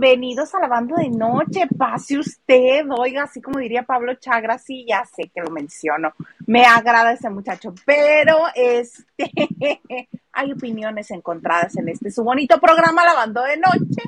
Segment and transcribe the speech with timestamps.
[0.00, 4.86] Bienvenidos a la banda de noche, pase usted, oiga, así como diría Pablo Chagra, sí,
[4.88, 6.12] ya sé que lo menciono,
[6.46, 9.28] me agrada ese muchacho, pero este,
[10.32, 14.02] hay opiniones encontradas en este su bonito programa La Banda de Noche,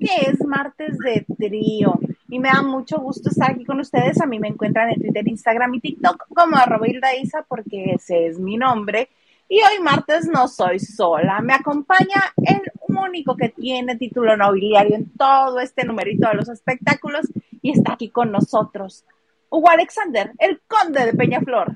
[0.00, 1.94] que es martes de trío,
[2.28, 5.28] y me da mucho gusto estar aquí con ustedes, a mí me encuentran en Twitter,
[5.28, 6.88] Instagram y TikTok como arroba
[7.22, 9.10] Isa, porque ese es mi nombre,
[9.48, 15.10] y hoy martes no soy sola, me acompaña el único que tiene título nobiliario en
[15.16, 17.26] todo este numerito de los espectáculos
[17.62, 19.04] y está aquí con nosotros.
[19.48, 21.74] Hugo Alexander, el conde de Peñaflor.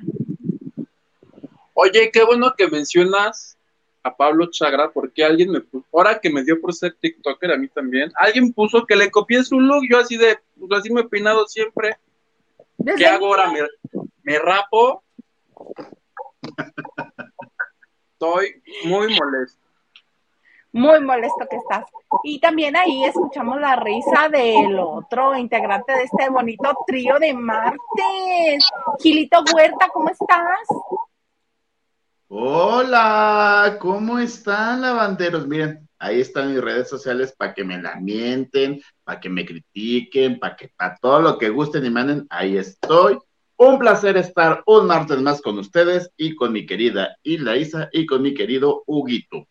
[1.75, 3.56] Oye, qué bueno que mencionas
[4.03, 7.56] a Pablo Chagra, porque alguien me puso, ahora que me dio por ser TikToker a
[7.56, 11.03] mí también, alguien puso que le copié su look, yo así de, pues así me
[11.03, 11.97] he peinado siempre.
[12.97, 13.53] ¿Qué hago ahora?
[13.53, 13.61] ¿Me,
[14.22, 15.03] me rapo?
[18.12, 19.59] Estoy muy molesto.
[20.73, 21.85] Muy molesto que estás.
[22.23, 28.69] Y también ahí escuchamos la risa del otro integrante de este bonito trío de martes.
[29.01, 30.69] Gilito Huerta, ¿cómo estás?
[32.29, 35.49] Hola, ¿cómo están lavanderos?
[35.49, 40.39] Miren, ahí están mis redes sociales para que me la mienten, para que me critiquen,
[40.39, 43.19] para que para todo lo que gusten y manden, ahí estoy.
[43.56, 48.06] Un placer estar un martes más con ustedes y con mi querida Hilda Isa y
[48.06, 49.49] con mi querido Huguito.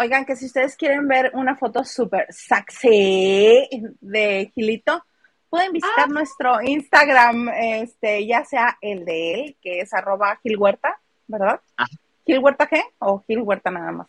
[0.00, 3.68] Oigan, que si ustedes quieren ver una foto súper sexy
[4.00, 5.04] de Gilito,
[5.50, 6.12] pueden visitar ah.
[6.12, 11.60] nuestro Instagram, este, ya sea el de él, que es arroba Gilhuerta, ¿verdad?
[11.76, 11.86] Ah.
[12.24, 12.80] ¿Gil Huerta qué?
[13.00, 14.06] ¿O Gil Huerta nada más?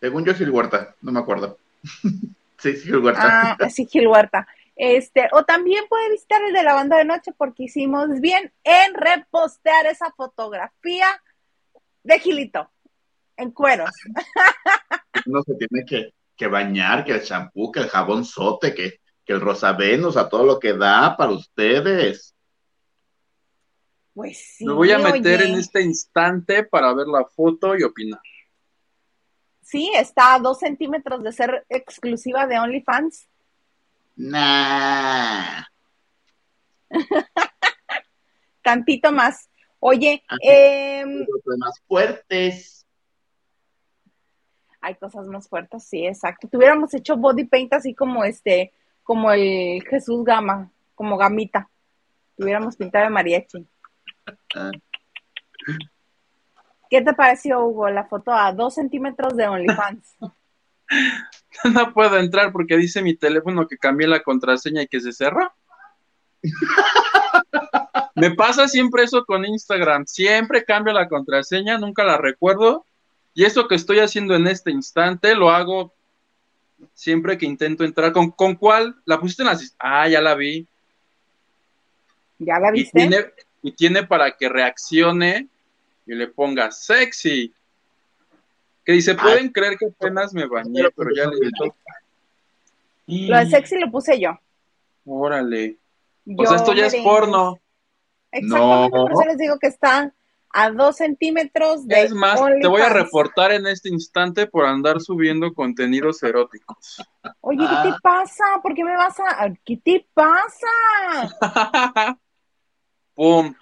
[0.00, 1.58] Según yo, Gil Huerta, no me acuerdo.
[2.58, 3.56] sí, Gil Huerta.
[3.60, 4.48] Ah, sí, Gil Huerta.
[4.74, 8.94] Este, o también puede visitar el de la banda de noche porque hicimos bien en
[8.94, 11.08] repostear esa fotografía
[12.04, 12.70] de Gilito
[13.36, 13.90] en cueros.
[15.26, 19.40] No se tiene que, bañar, que el champú, que el jabón sote, que, que el
[19.40, 22.34] rosavenus, a todo lo que da para ustedes.
[24.12, 24.66] Pues sí.
[24.66, 28.20] Me voy a meter en este instante para ver la foto y opinar.
[29.62, 33.26] Sí, está a dos centímetros de ser exclusiva de OnlyFans.
[34.16, 35.64] Nah.
[38.62, 39.48] Tantito más.
[39.80, 42.83] Oye, eh, más fuertes.
[44.84, 46.46] Hay cosas más fuertes, sí, exacto.
[46.46, 48.70] Tuviéramos hecho body paint así como este,
[49.02, 51.70] como el Jesús Gama, como gamita.
[52.36, 53.66] Tuviéramos pintado de mariachi.
[56.90, 60.16] ¿Qué te pareció, Hugo, la foto a dos centímetros de OnlyFans?
[61.72, 65.50] no puedo entrar porque dice mi teléfono que cambié la contraseña y que se cerró.
[68.16, 70.04] Me pasa siempre eso con Instagram.
[70.04, 72.84] Siempre cambio la contraseña, nunca la recuerdo.
[73.34, 75.92] Y eso que estoy haciendo en este instante lo hago
[76.94, 78.12] siempre que intento entrar.
[78.12, 78.94] ¿Con, con cuál?
[79.04, 79.58] ¿La pusiste en la...
[79.78, 80.66] Ah, ya la vi.
[82.38, 83.02] ¿Ya la viste?
[83.02, 83.26] Y tiene,
[83.62, 85.48] y tiene para que reaccione
[86.06, 87.52] y le ponga sexy.
[88.84, 93.30] Que dice, pueden creer que apenas me bañé, pero ya le dije.
[93.30, 94.38] Lo de sexy lo puse yo.
[95.06, 95.76] Órale.
[96.36, 97.58] pues esto ya es porno.
[98.30, 100.12] Exactamente, por eso les digo que está
[100.54, 102.04] a dos centímetros de.
[102.04, 107.02] Es más, te voy a reportar en este instante por andar subiendo contenidos eróticos.
[107.40, 108.44] Oye, ¿qué te pasa?
[108.62, 109.52] ¿Por qué me vas a.?
[109.64, 111.36] ¿Qué te pasa?
[113.14, 113.54] ¡Pum!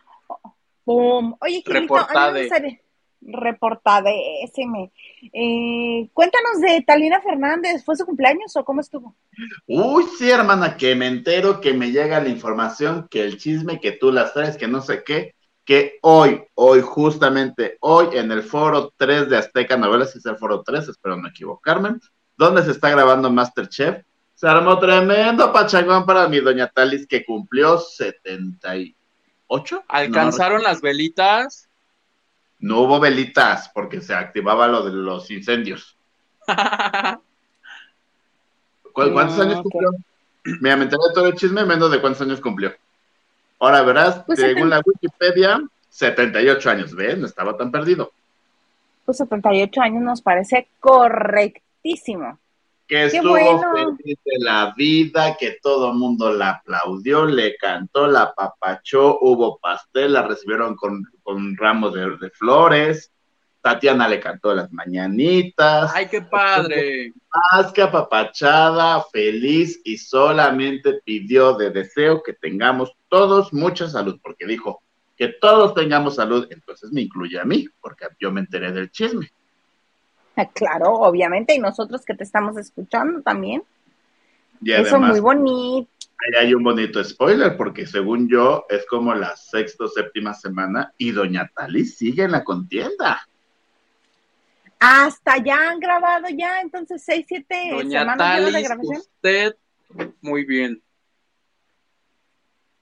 [0.84, 1.34] ¡Pum!
[1.40, 2.82] Oye, ¿qué Reportade
[3.24, 4.92] reportadéseme.
[5.32, 9.14] Eh, cuéntanos de Talina Fernández, ¿fue su cumpleaños o cómo estuvo?
[9.66, 13.92] Uy, sí, hermana, que me entero que me llega la información, que el chisme que
[13.92, 18.92] tú las traes, que no sé qué, que hoy, hoy, justamente hoy, en el foro
[18.96, 21.98] 3 de Azteca Novelas, es el foro 3, espero no equivocarme,
[22.36, 24.02] donde se está grabando Masterchef,
[24.34, 29.84] se armó tremendo pachangón para mi doña Talis, que cumplió 78.
[29.88, 31.68] ¿Alcanzaron las velitas?
[32.62, 35.98] no hubo velitas porque se activaba lo de los incendios.
[38.92, 39.90] ¿Cuántos años cumplió?
[40.60, 42.72] Me Me de todo el chisme menos de cuántos años cumplió.
[43.62, 47.16] Ahora verás, pues según la Wikipedia, 78 años, ¿ves?
[47.16, 48.10] No estaba tan perdido.
[49.04, 52.40] Pues 78 años nos parece correctísimo
[52.88, 58.34] que estuvo feliz de la vida, que todo el mundo la aplaudió, le cantó, la
[58.34, 61.06] papachó, hubo pastel, la recibieron con,
[61.56, 63.11] ramos de, flores,
[63.62, 65.92] Tatiana le cantó las mañanitas.
[65.94, 67.12] ¡Ay, qué padre!
[67.52, 74.46] Más que apapachada, feliz y solamente pidió de deseo que tengamos todos mucha salud, porque
[74.46, 74.82] dijo
[75.16, 79.30] que todos tengamos salud, entonces me incluye a mí, porque yo me enteré del chisme.
[80.54, 83.62] Claro, obviamente, y nosotros que te estamos escuchando también.
[84.60, 85.88] Y Eso además, muy bonito.
[86.18, 90.92] ahí hay un bonito spoiler, porque según yo, es como la sexta o séptima semana
[90.98, 93.20] y Doña Tali sigue en la contienda.
[94.84, 98.96] Hasta ya han grabado ya, entonces seis, siete Doña semanas lleva de Talis, grabación.
[98.96, 99.56] usted,
[100.20, 100.82] muy bien.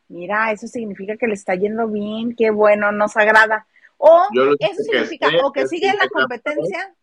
[0.08, 3.66] Mira, eso significa que le está yendo bien, qué bueno, nos agrada.
[3.98, 6.94] O Yo lo eso que significa, sé o que sigue que en la competencia.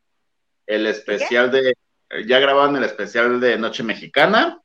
[0.66, 1.76] El especial de,
[2.26, 4.62] ya grabaron el especial de Noche Mexicana.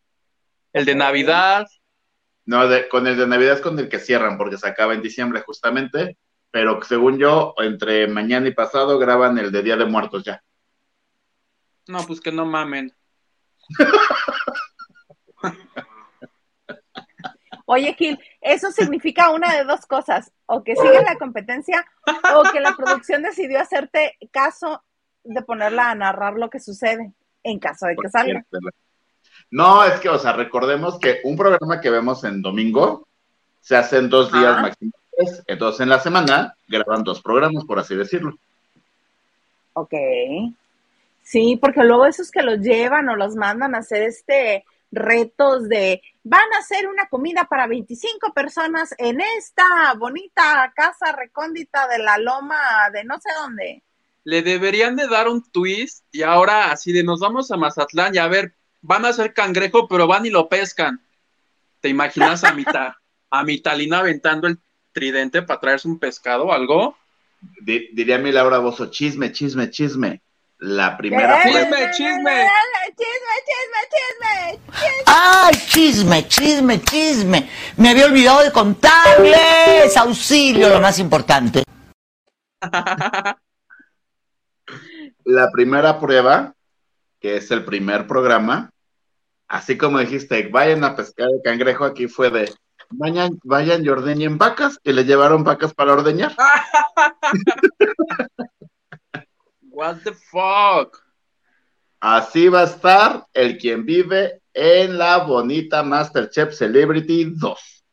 [0.73, 1.67] El de Navidad,
[2.46, 5.02] No, de- con el de Navidad es con el que cierran, porque se acaba en
[5.02, 6.17] diciembre justamente.
[6.52, 10.43] Pero según yo, entre mañana y pasado graban el de Día de Muertos ya.
[11.88, 12.94] no, pues que no mamen.
[17.64, 21.87] Oye, Gil, eso significa una de dos cosas, o que sigue la competencia,
[22.34, 24.82] o que la producción decidió hacerte caso
[25.25, 27.12] de ponerla a narrar lo que sucede,
[27.43, 28.44] en caso de que salga.
[29.50, 33.08] No, es que, o sea, recordemos que un programa que vemos en domingo
[33.60, 34.62] se hace en dos días Ah.
[34.62, 34.93] máximo.
[35.46, 38.36] Entonces, en la semana graban dos programas, por así decirlo.
[39.74, 39.94] Ok.
[41.22, 46.02] Sí, porque luego esos que los llevan o los mandan a hacer este retos de
[46.22, 52.18] van a hacer una comida para 25 personas en esta bonita casa recóndita de la
[52.18, 52.58] loma
[52.92, 53.82] de no sé dónde.
[54.24, 58.18] Le deberían de dar un twist y ahora así de nos vamos a Mazatlán y
[58.18, 61.00] a ver, van a hacer cangrejo, pero van y lo pescan.
[61.80, 62.92] ¿Te imaginas a mitad,
[63.30, 64.58] a Mitalina aventando el
[64.92, 66.96] tridente para traerse un pescado o algo?
[67.60, 70.20] Di- diría mi Laura Bozo, chisme, chisme, chisme.
[70.58, 71.90] La primera ¡Eh, prueba.
[71.90, 72.46] Chisme, chisme.
[72.96, 74.60] Chisme, chisme, chisme.
[75.06, 77.48] ¡Ay, chisme, chisme, chisme!
[77.76, 79.96] Me había olvidado de contarles.
[79.96, 81.64] Auxilio, lo más importante.
[85.24, 86.54] La primera prueba,
[87.20, 88.70] que es el primer programa,
[89.48, 92.52] así como dijiste, vayan a pescar el cangrejo, aquí fue de
[92.94, 96.34] vayan, vayan y ordeñen vacas, y le llevaron vacas para ordeñar.
[99.70, 100.98] What the fuck?
[102.00, 107.84] Así va a estar el quien vive en la bonita Masterchef Celebrity 2.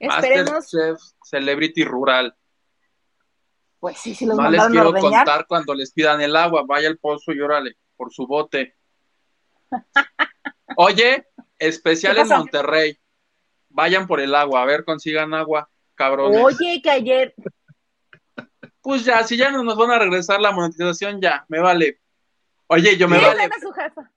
[0.00, 2.34] Esperemos, Masterchef Celebrity Rural.
[3.78, 5.24] pues sí, si los No les quiero ordeñar.
[5.24, 8.74] contar cuando les pidan el agua, vaya al pozo y órale, por su bote.
[10.76, 11.26] Oye,
[11.60, 12.28] especial ¿Qué en?
[12.28, 12.98] Monterrey.
[13.68, 16.42] Vayan por el agua, a ver, consigan agua, cabrones.
[16.42, 17.34] Oye, que ayer,
[18.80, 22.00] Pues ya, si ya no nos van a regresar la monetización, ya, me vale.
[22.66, 23.42] Oye, yo me ¿Qué vale.
[23.42, 24.10] gana su jefa?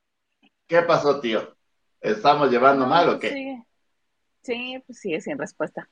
[0.66, 1.56] ¿Qué pasó, tío?
[2.02, 3.30] ¿Estamos llevando mal o qué?
[3.30, 3.64] Sí.
[4.44, 5.88] Sí, pues sigue sin respuesta.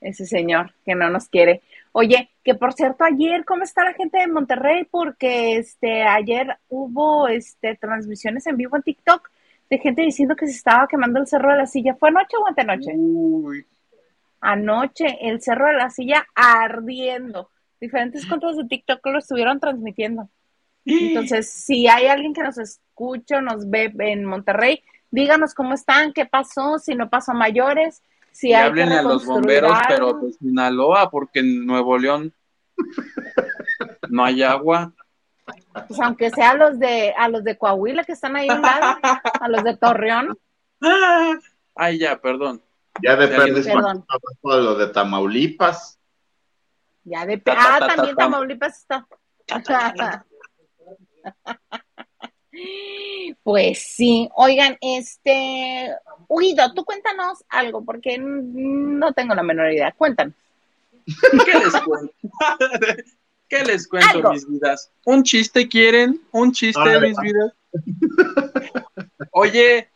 [0.00, 1.62] Ese señor que no nos quiere.
[1.92, 4.84] Oye, que por cierto, ayer, ¿cómo está la gente de Monterrey?
[4.90, 9.30] Porque este ayer hubo este transmisiones en vivo en TikTok
[9.70, 11.94] de gente diciendo que se estaba quemando el cerro de la silla.
[11.94, 12.92] ¿Fue anoche o antenoche?
[12.96, 13.64] Uy,
[14.40, 17.50] Anoche, el cerro de la silla ardiendo.
[17.80, 20.28] Diferentes cuentas de TikTok lo estuvieron transmitiendo.
[20.84, 26.12] Entonces, si hay alguien que nos escucha, o nos ve en Monterrey, díganos cómo están,
[26.12, 30.14] qué pasó, si no pasó a mayores, si y hay háblenle a los bomberos, pero
[30.14, 32.32] de Sinaloa, porque en Nuevo León
[34.08, 34.92] no hay agua.
[35.88, 38.62] Pues aunque sea a los de a los de Coahuila que están ahí a un
[38.62, 38.98] lado,
[39.40, 40.38] a los de Torreón,
[40.82, 41.34] Ah,
[41.74, 42.62] Ay, ya, perdón.
[43.02, 44.04] Ya de Ya, perdiz perdón.
[44.40, 45.98] con lo de Tamaulipas.
[47.04, 48.22] ya de Ta, ta, ah, ta, ta, también ta.
[48.24, 49.06] Tamaulipas está.
[53.42, 55.94] Pues sí, oigan, este,
[56.28, 59.92] Guido, tú cuéntanos algo, porque no tengo la menor idea.
[59.92, 60.34] Cuéntanos.
[61.06, 62.12] ¿Qué les cuento?
[63.50, 64.32] ¿Qué les cuento, Algo.
[64.32, 64.90] mis vidas?
[65.04, 66.18] ¿Un chiste quieren?
[66.30, 67.52] ¿Un chiste, Ah, mis vidas?
[69.32, 69.88] Oye,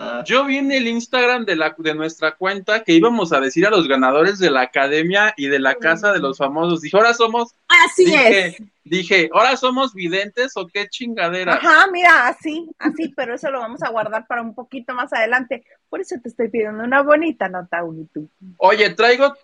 [0.00, 3.66] Ah, yo vi en el Instagram de, la, de nuestra cuenta que íbamos a decir
[3.66, 6.82] a los ganadores de la academia y de la casa de los famosos.
[6.82, 8.56] Dije, ahora somos, Así dije, es.
[8.84, 11.54] dije, ahora somos videntes o qué chingadera.
[11.54, 15.64] Ajá, mira, así, así, pero eso lo vamos a guardar para un poquito más adelante.
[15.90, 18.30] Por eso te estoy pidiendo una bonita nota, Unitú.
[18.58, 19.34] Oye, traigo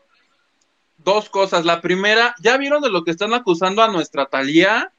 [1.05, 1.65] dos cosas.
[1.65, 4.91] La primera, ¿ya vieron de lo que están acusando a nuestra Talía?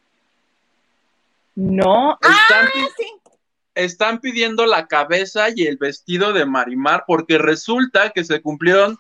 [1.56, 3.12] No, ah, Están, pi- sí.
[3.76, 8.98] están pidiendo la cabeza y el vestido de Marimar porque resulta que se cumplieron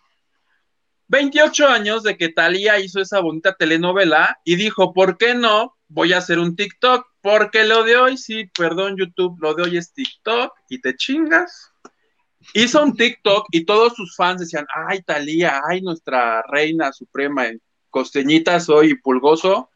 [1.08, 5.76] 28 años de que Talía hizo esa bonita telenovela y dijo, ¿por qué no?
[5.88, 9.78] Voy a hacer un TikTok, porque lo de hoy, sí, perdón YouTube, lo de hoy
[9.78, 11.72] es TikTok y te chingas.
[12.54, 17.46] Hizo un TikTok y todos sus fans decían, ay Talía, ay nuestra reina suprema,
[17.90, 19.70] costeñita soy y pulgoso.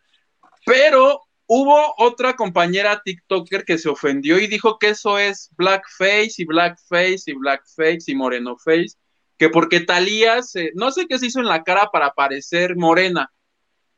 [0.65, 6.45] Pero hubo otra compañera TikToker que se ofendió y dijo que eso es blackface y
[6.45, 8.95] blackface y blackface y moreno face,
[9.38, 13.31] que porque Talía se, no sé qué se hizo en la cara para parecer morena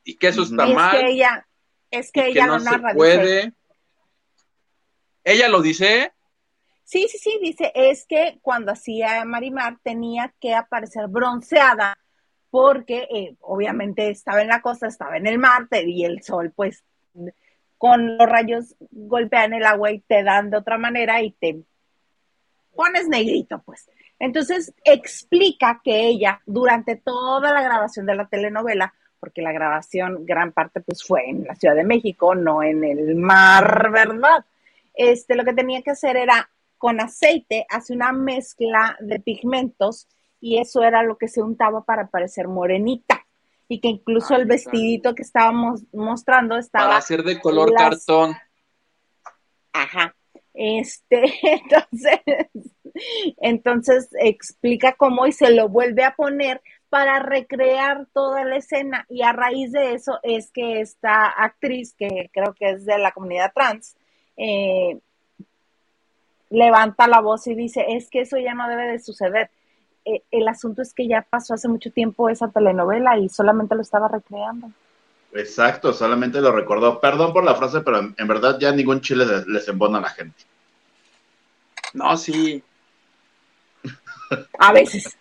[0.04, 0.98] y que eso está es mal.
[0.98, 1.48] que ella,
[1.92, 3.54] es que y ella no lo dice, puede.
[5.24, 6.14] Ella lo dice,
[6.92, 11.98] Sí, sí, sí, dice, es que cuando hacía Marimar tenía que aparecer bronceada
[12.50, 16.84] porque eh, obviamente estaba en la costa, estaba en el mar y el sol pues
[17.78, 21.62] con los rayos golpean el agua y te dan de otra manera y te
[22.76, 23.90] pones negrito pues.
[24.20, 30.52] Entonces explica que ella durante toda la grabación de la telenovela, porque la grabación gran
[30.52, 34.44] parte pues fue en la Ciudad de México, no en el mar, ¿verdad?
[34.94, 36.50] Este, lo que tenía que hacer era
[36.82, 40.08] con aceite, hace una mezcla de pigmentos
[40.40, 43.24] y eso era lo que se untaba para parecer morenita.
[43.68, 48.36] Y que incluso el vestidito que estábamos mostrando estaba para hacer de color las- cartón.
[49.72, 50.16] Ajá.
[50.56, 52.20] Este, entonces,
[53.38, 59.06] entonces explica cómo y se lo vuelve a poner para recrear toda la escena.
[59.08, 63.12] Y a raíz de eso es que esta actriz, que creo que es de la
[63.12, 63.96] comunidad trans,
[64.36, 65.00] eh,
[66.52, 69.50] levanta la voz y dice, es que eso ya no debe de suceder.
[70.06, 73.82] Eh, el asunto es que ya pasó hace mucho tiempo esa telenovela y solamente lo
[73.82, 74.72] estaba recreando.
[75.34, 77.00] Exacto, solamente lo recordó.
[77.00, 80.02] Perdón por la frase, pero en, en verdad ya ningún chile les, les embona a
[80.02, 80.44] la gente.
[81.94, 82.62] No, sí.
[84.60, 85.18] A veces.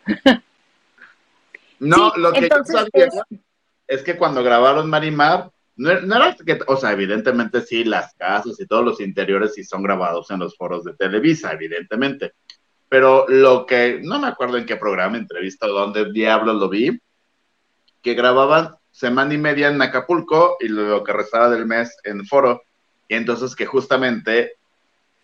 [1.78, 3.38] No, Sí, lo que entonces yo sabía es-
[3.88, 8.14] es que cuando grabaron Marimar, no, era- no era que, o sea, evidentemente sí, las
[8.14, 12.34] casas y todos los interiores sí son grabados en los foros de Televisa, evidentemente.
[12.90, 17.00] Pero lo que, no me acuerdo en qué programa, entrevista o dónde diablos lo vi,
[18.02, 22.62] que grababan semana y media en Acapulco y lo que restaba del mes en foro.
[23.08, 24.56] Y entonces que justamente,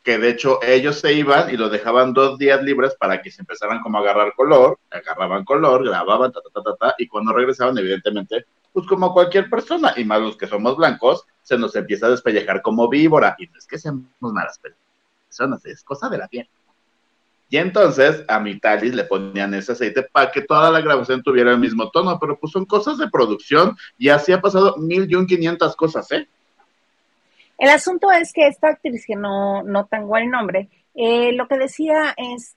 [0.03, 3.43] que de hecho ellos se iban y lo dejaban dos días libres para que se
[3.43, 7.33] empezaran como a agarrar color, agarraban color, grababan, ta, ta, ta, ta, ta, y cuando
[7.35, 8.47] regresaban, evidentemente,
[8.77, 12.61] pues como cualquier persona, y más los que somos blancos, se nos empieza a despellejar
[12.61, 16.47] como víbora, y no es que seamos malas personas, es cosa de la piel.
[17.49, 21.53] Y entonces a mi Talis le ponían ese aceite para que toda la grabación tuviera
[21.53, 25.15] el mismo tono, pero pues son cosas de producción y así ha pasado mil y
[25.15, 26.29] un quinientas cosas, ¿eh?
[27.57, 31.57] El asunto es que esta actriz, que no, no tengo el nombre, eh, lo que
[31.57, 32.57] decía es,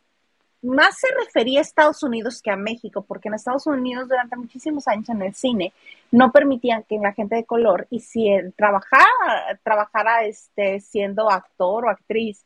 [0.62, 4.88] más se refería a Estados Unidos que a México, porque en Estados Unidos durante muchísimos
[4.88, 5.74] años en el cine
[6.12, 12.44] no permitían que la gente de color hiciera, trabajara, trabajara este, siendo actor o actriz.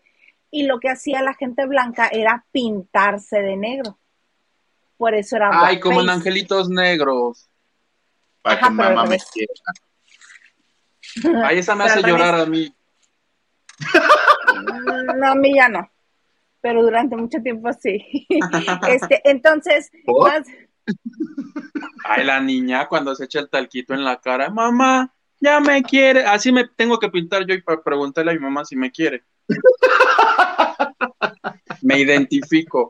[0.51, 3.97] Y lo que hacía la gente blanca era pintarse de negro.
[4.97, 6.09] Por eso era Ay, como en.
[6.09, 7.49] Angelitos Negros.
[8.43, 9.53] Para Ajá, que mamá me quiera.
[11.47, 12.73] Ay, esa me Pero hace llorar a mí.
[15.15, 15.89] No, a mí ya no.
[16.63, 18.25] Pero durante mucho tiempo sí.
[18.87, 20.31] Este, entonces, ¿Por?
[20.31, 20.47] más-
[22.05, 26.25] Ay, la niña cuando se echa el talquito en la cara, mamá, ya me quiere.
[26.25, 29.23] Así me tengo que pintar yo y para preguntarle a mi mamá si me quiere.
[31.81, 32.87] Me identifico.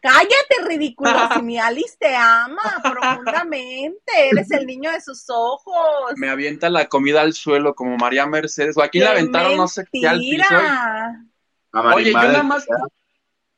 [0.00, 1.10] cállate, ridículo.
[1.34, 6.14] Si mi Alice te ama profundamente, eres el niño de sus ojos.
[6.16, 8.76] Me avienta la comida al suelo como María Mercedes.
[8.78, 10.36] O aquí la ¡Qué aventaron, no sé qué al piso.
[10.50, 11.22] mentira!
[11.72, 12.66] A Oye, yo nada más.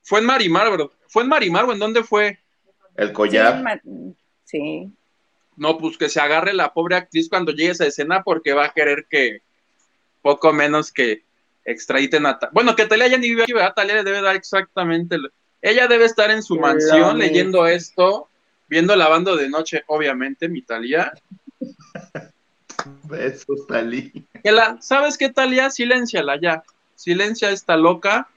[0.03, 0.93] Fue en Marimar, bro.
[1.09, 2.39] ¿Fue en Marimar o en dónde fue?
[2.97, 3.81] El collar.
[4.45, 4.91] sí.
[5.57, 8.67] No, pues que se agarre la pobre actriz cuando llegue a esa escena porque va
[8.67, 9.43] a querer que
[10.23, 11.25] poco menos que
[11.65, 12.39] extraditen a...
[12.53, 13.75] Bueno, que Talia ya ni vive aquí, ¿verdad?
[13.75, 15.19] Talia le debe dar exactamente...
[15.19, 18.29] lo- Ella debe estar en su mansión leyendo esto,
[18.69, 21.13] viendo Lavando de Noche, obviamente, mi Talia.
[23.05, 23.67] Besos.
[24.43, 25.71] Que la, ¿Sabes qué, Talia?
[25.71, 26.63] Silénciala ya.
[26.99, 28.29] Silencia esta loca.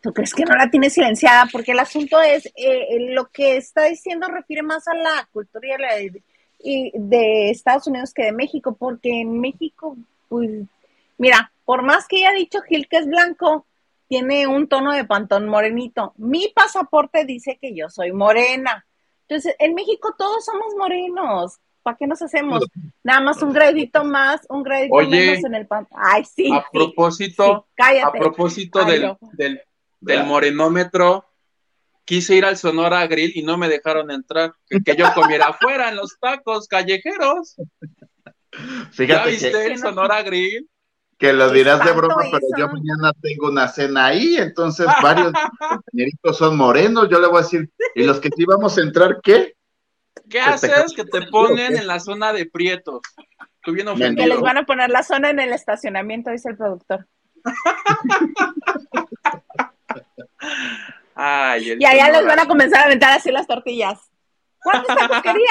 [0.00, 1.46] ¿Tú crees que no la tiene silenciada?
[1.52, 6.10] Porque el asunto es, eh, lo que está diciendo refiere más a la cultura y
[6.58, 9.96] y de Estados Unidos que de México, porque en México,
[10.28, 10.50] pues,
[11.18, 13.64] mira, por más que haya dicho Gil que es blanco,
[14.08, 16.14] tiene un tono de pantón morenito.
[16.16, 18.84] Mi pasaporte dice que yo soy morena.
[19.28, 21.60] Entonces, en México todos somos morenos.
[21.86, 22.64] ¿Para qué nos hacemos?
[23.04, 25.96] Nada más un gradito más, un gradito Oye, menos en el pantón.
[26.02, 26.52] Ay, sí.
[26.52, 28.18] a propósito, sí, cállate.
[28.18, 29.18] A propósito Ay, del, no.
[29.34, 29.60] del,
[30.00, 31.26] del morenómetro,
[32.04, 34.52] quise ir al Sonora Grill y no me dejaron entrar.
[34.68, 37.54] Que, que yo comiera afuera en los tacos callejeros.
[37.54, 40.68] ¿Ya Fíjate viste que, el Sonora Grill?
[41.18, 45.32] que lo dirás de broma, pero yo mañana tengo una cena ahí, entonces varios
[45.70, 47.08] compañeritos son morenos.
[47.08, 49.55] Yo le voy a decir, ¿y los que sí vamos a entrar qué?
[50.28, 53.00] ¿Qué haces que te ponen en la zona de prietos?
[53.62, 57.06] Tú bien Que les van a poner la zona en el estacionamiento, dice el productor.
[61.14, 62.36] Ay, el Y allá les Sonora.
[62.36, 64.00] van a comenzar a aventar así las tortillas.
[64.62, 65.50] ¿Cuántos tacos quería?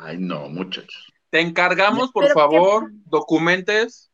[0.00, 1.12] Ay, no, muchachos.
[1.30, 4.10] Te encargamos, por Pero favor, documentes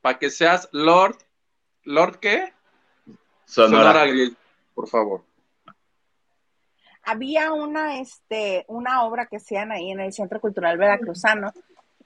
[0.00, 1.16] para que seas Lord.
[1.84, 2.52] ¿Lord qué?
[3.44, 4.06] Sonora.
[4.06, 4.36] Grill,
[4.74, 5.24] por favor.
[7.10, 11.52] Había una, este, una obra que hacían ahí en el Centro Cultural Veracruzano.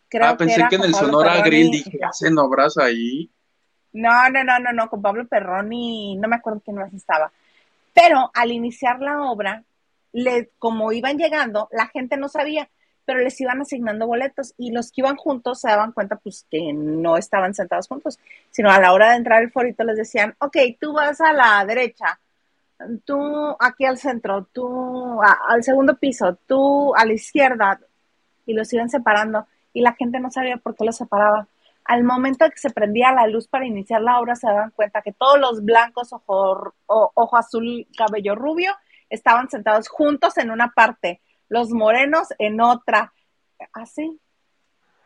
[0.08, 1.42] Creo ah, pensé era que en el Sonora.
[1.42, 3.30] Grill dije, hacen obras ahí.
[3.92, 7.30] No, no, no, no, no, con Pablo Perroni, no me acuerdo quién más estaba.
[7.92, 9.62] Pero al iniciar la obra,
[10.12, 12.70] le, como iban llegando, la gente no sabía,
[13.04, 16.72] pero les iban asignando boletos y los que iban juntos se daban cuenta pues que
[16.72, 18.18] no estaban sentados juntos,
[18.50, 21.64] sino a la hora de entrar al forito les decían, ok, tú vas a la
[21.66, 22.18] derecha,
[23.04, 27.80] tú aquí al centro, tú a- al segundo piso, tú a la izquierda,
[28.46, 31.48] y los iban separando y la gente no sabía por qué los separaba.
[31.84, 35.12] Al momento que se prendía la luz para iniciar la obra, se daban cuenta que
[35.12, 38.72] todos los blancos, ojo, o- ojo azul, cabello rubio,
[39.10, 43.12] estaban sentados juntos en una parte, los morenos en otra.
[43.72, 44.18] Así,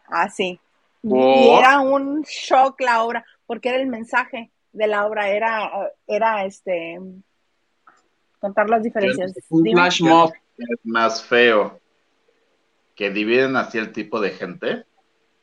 [0.07, 0.61] así.
[1.03, 5.71] Y era un shock la obra, porque era el mensaje de la obra, era,
[6.07, 7.01] era este,
[8.39, 9.33] contar las diferencias.
[9.51, 9.81] Un Dime.
[9.81, 10.33] flash mob.
[10.57, 11.81] Es más feo
[12.95, 14.85] que dividen así el tipo de gente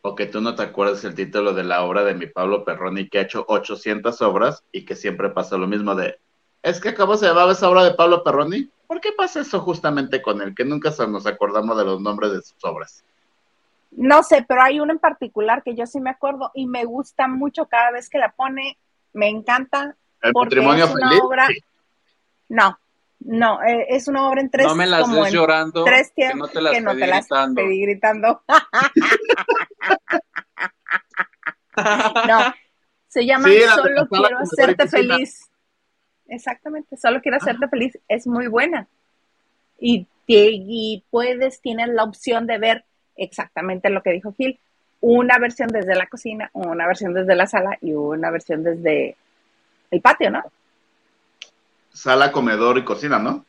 [0.02, 3.08] o que tú no te acuerdas el título de la obra de mi Pablo Perroni
[3.10, 6.20] que ha hecho 800 obras y que siempre pasa lo mismo de
[6.62, 10.22] es que acabo se llamaba esa obra de Pablo Perroni ¿por qué pasa eso justamente
[10.22, 10.54] con él?
[10.54, 13.04] que nunca nos acordamos de los nombres de sus obras
[13.92, 17.28] No sé, pero hay una en particular que yo sí me acuerdo y me gusta
[17.30, 18.78] mucho cada vez que la pone,
[19.14, 19.96] me encanta.
[20.22, 21.58] el Porque matrimonio es una feliz obra- sí.
[22.50, 22.78] No,
[23.28, 26.26] no, eh, es una obra en tres, no me las como des llorando, tres que
[26.28, 27.56] tiempos no te las que no pedí te las gritando.
[27.62, 28.42] pedí gritando.
[32.28, 32.54] No,
[33.08, 35.50] se llama Sí, Solo quiero hacerte feliz.
[36.28, 37.98] Exactamente, solo quiero hacerte feliz.
[38.08, 38.88] Es muy buena.
[39.80, 42.86] Y, te- y puedes, tienes la opción de ver
[43.16, 44.60] exactamente lo que dijo Gil.
[45.02, 49.16] Una versión desde la cocina, una versión desde la sala y una versión desde
[49.92, 50.44] el patio, ¿no?
[51.96, 53.46] Sala comedor y cocina ¿no?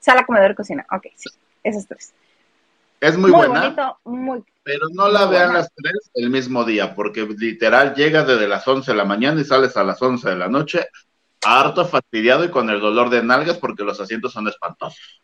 [0.00, 0.86] Sala, comedor y cocina.
[0.92, 1.30] Ok, sí,
[1.62, 2.14] esas tres.
[3.00, 4.44] es muy, Muy, buena bonito, muy...
[4.62, 5.52] Pero no la vean buena.
[5.52, 9.44] las tres el mismo día, porque literal llegas desde las 11 de la mañana y
[9.44, 10.86] sales a las 11 de la noche,
[11.42, 15.22] harto fastidiado y con el dolor de nalgas porque los asientos son espantosos.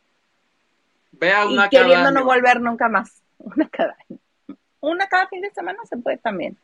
[1.13, 2.25] Vea Y una cada queriendo no año.
[2.25, 3.23] volver nunca más.
[3.39, 4.19] Una cada año.
[4.81, 6.57] Una cada fin de semana se puede también.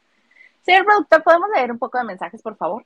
[0.64, 2.84] Señor productor, ¿podemos leer un poco de mensajes, por favor?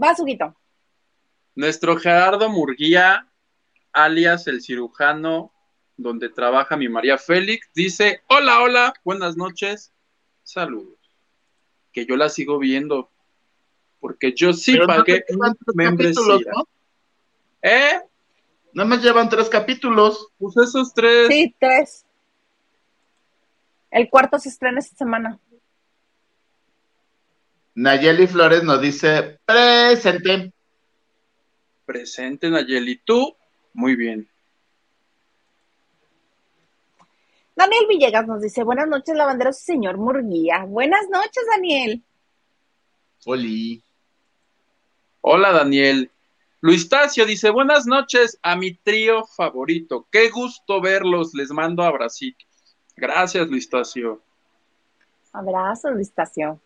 [0.00, 0.54] Va, Suguito.
[1.54, 3.28] Nuestro Gerardo Murguía,
[3.92, 5.52] alias el cirujano,
[5.96, 9.92] donde trabaja mi María Félix, dice, hola, hola, buenas noches,
[10.42, 10.98] saludos.
[11.92, 13.10] Que yo la sigo viendo,
[14.00, 15.38] porque yo sí Pero no pagué tres
[15.74, 16.14] membresía.
[16.14, 16.68] capítulos, ¿no?
[17.62, 18.00] ¿Eh?
[18.74, 20.28] No me llevan tres capítulos.
[20.38, 21.28] Pues esos tres.
[21.28, 22.04] Sí, tres.
[23.90, 25.40] El cuarto se estrena esta semana.
[27.76, 30.50] Nayeli Flores nos dice, presente.
[31.84, 33.02] Presente, Nayeli.
[33.04, 33.36] Tú,
[33.74, 34.26] muy bien.
[37.54, 40.64] Daniel Villegas nos dice, buenas noches, lavanderos y señor Murguía.
[40.64, 42.02] Buenas noches, Daniel.
[43.26, 43.82] Oli.
[45.20, 46.10] Hola, Daniel.
[46.62, 50.06] Luis Tacio dice, buenas noches a mi trío favorito.
[50.10, 51.34] Qué gusto verlos.
[51.34, 52.48] Les mando abracitos.
[52.96, 54.22] Gracias, Luis Tacio.
[55.34, 56.58] Abrazo, Listacio.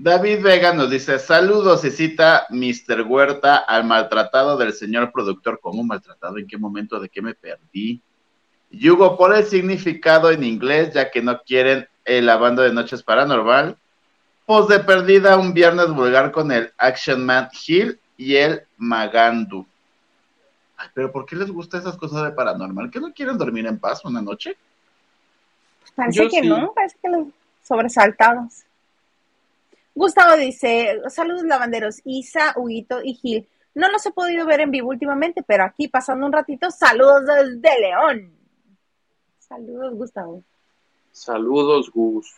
[0.00, 3.02] David Vega nos dice, saludos y cita Mr.
[3.02, 5.58] Huerta al maltratado del señor productor.
[5.60, 6.38] ¿Cómo maltratado?
[6.38, 7.00] ¿En qué momento?
[7.00, 8.00] ¿De qué me perdí?
[8.70, 13.02] Yugo, por el significado en inglés, ya que no quieren eh, la banda de Noches
[13.02, 13.76] Paranormal.
[14.46, 19.66] Pues de perdida un viernes vulgar con el Action Man Hill y el Magandu.
[20.76, 22.88] Ay, pero ¿por qué les gusta esas cosas de paranormal?
[22.88, 24.56] ¿Que no quieren dormir en paz una noche?
[25.80, 26.48] Pues parece Yo que sí.
[26.48, 27.26] no, parece que los
[27.64, 28.62] sobresaltados.
[29.98, 33.48] Gustavo dice, saludos lavanderos, Isa, Huguito y Gil.
[33.74, 37.80] No los he podido ver en vivo últimamente, pero aquí pasando un ratito, saludos desde
[37.80, 38.32] León.
[39.40, 40.44] Saludos, Gustavo.
[41.10, 42.32] Saludos, Gus.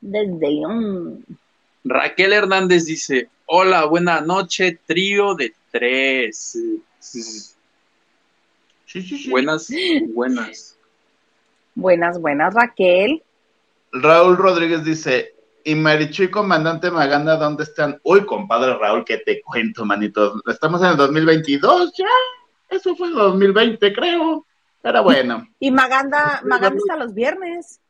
[0.00, 1.24] Desde León.
[1.84, 6.58] Raquel Hernández dice, hola, buena noche, trío de tres.
[6.98, 7.54] Sí,
[8.84, 9.30] sí, sí.
[9.30, 9.70] Buenas,
[10.12, 10.76] buenas.
[11.76, 13.22] Buenas, buenas, Raquel.
[13.92, 15.37] Raúl Rodríguez dice,
[15.68, 18.00] y Marichu y Comandante Maganda, ¿dónde están?
[18.02, 20.40] Uy, compadre Raúl, que te cuento, manito.
[20.46, 22.06] Estamos en el 2022 ya.
[22.70, 24.46] Eso fue en 2020, creo.
[24.80, 25.46] Pero bueno.
[25.60, 27.82] Y Maganda, Maganda está los viernes.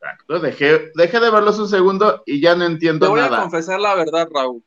[0.00, 0.38] Exacto.
[0.38, 3.36] Dejé, dejé de verlos un segundo y ya no entiendo Te voy nada.
[3.36, 4.64] a confesar la verdad, Raúl.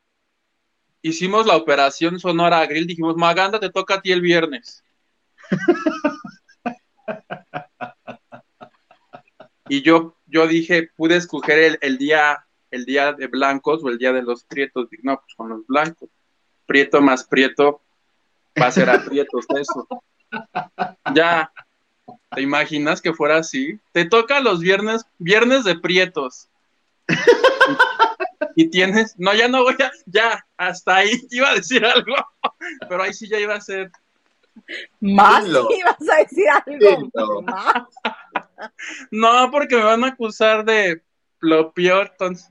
[1.01, 4.83] Hicimos la operación Sonora Grill, dijimos, Maganda, te toca a ti el viernes.
[9.69, 13.97] y yo, yo dije, pude escoger el, el día, el día de blancos o el
[13.97, 14.87] día de los prietos.
[15.03, 16.09] No, pues con los blancos.
[16.65, 17.81] Prieto más prieto
[18.61, 19.87] va a ser a prietos eso.
[21.13, 21.51] Ya,
[22.31, 23.79] ¿te imaginas que fuera así?
[23.91, 26.47] Te toca los viernes, viernes de prietos.
[28.55, 32.15] Y tienes, no, ya no voy a, ya, hasta ahí iba a decir algo,
[32.87, 33.91] pero ahí sí ya iba a ser,
[34.99, 35.67] Más Dilo.
[35.71, 37.09] ibas a decir Dilo.
[37.15, 37.41] algo.
[37.41, 37.83] Más.
[39.11, 41.01] no, porque me van a acusar de
[41.39, 42.49] lo peor, entonces,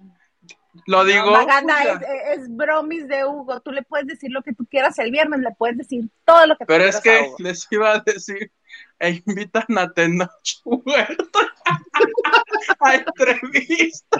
[0.87, 1.27] lo digo.
[1.27, 3.61] No, Maganda es, es bromis de Hugo.
[3.61, 6.57] Tú le puedes decir lo que tú quieras el viernes, le puedes decir todo lo
[6.57, 7.37] que tú Pero es quieras a que Hugo.
[7.41, 8.53] les iba a decir,
[8.99, 10.31] e invitan a Tenoch
[10.65, 11.41] Huerta
[12.81, 14.19] a entrevista.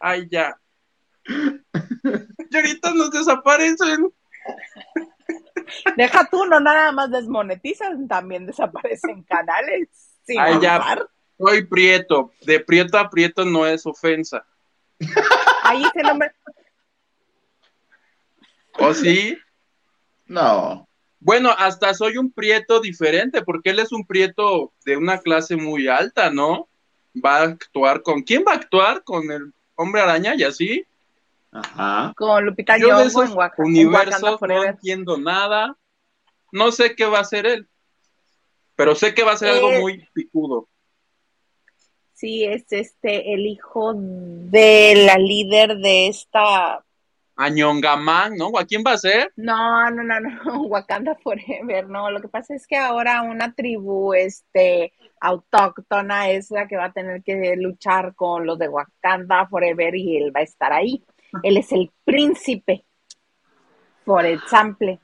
[0.00, 0.56] Ay, ya.
[1.24, 4.12] Y ahorita nos desaparecen.
[5.96, 9.88] Deja tú, no nada más desmonetizan, también desaparecen canales.
[10.24, 11.06] Sin Ay, ya.
[11.44, 12.32] Soy prieto.
[12.42, 14.44] De prieto a prieto no es ofensa.
[15.64, 16.30] Ahí ese nombre.
[18.78, 19.36] ¿O sí?
[20.26, 20.88] No.
[21.18, 25.88] Bueno, hasta soy un prieto diferente, porque él es un prieto de una clase muy
[25.88, 26.68] alta, ¿no?
[27.12, 28.22] Va a actuar con.
[28.22, 29.02] ¿Quién va a actuar?
[29.02, 30.86] ¿Con el hombre araña y así?
[31.50, 32.12] Ajá.
[32.16, 35.76] Con Lupita Yo de esos en Wakanda universos no entiendo nada.
[36.52, 37.68] No sé qué va a hacer él.
[38.76, 40.68] Pero sé que va a ser algo Eh, muy picudo.
[42.22, 46.84] Sí, es este el hijo de la líder de esta.
[47.34, 48.56] A Ñongamán, ¿no?
[48.56, 49.32] ¿A quién va a ser?
[49.34, 51.88] No, no, no, no, Wakanda Forever.
[51.88, 56.84] No, lo que pasa es que ahora una tribu este autóctona es la que va
[56.84, 61.02] a tener que luchar con los de Wakanda Forever y él va a estar ahí.
[61.42, 62.84] Él es el príncipe.
[64.04, 65.00] Por example.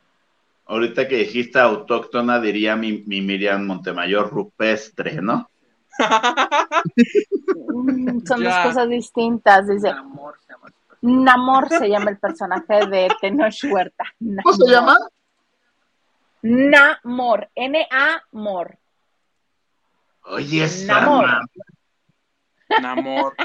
[0.67, 5.51] Ahorita que dijiste autóctona, diría mi, mi Miriam Montemayor rupestre, ¿no?
[7.75, 8.49] Mm, Son Ya.
[8.57, 9.67] dos cosas distintas.
[9.69, 10.67] Dice, Amor se llama.
[11.01, 14.05] Namor se llama el personaje de Tenoch Huerta.
[14.43, 14.71] ¿Cómo se Namor.
[14.71, 14.99] llama?
[16.43, 17.49] Namor.
[17.55, 18.79] N-A-Mor.
[20.25, 21.27] Oye, esa Namor.
[22.81, 23.35] Namor.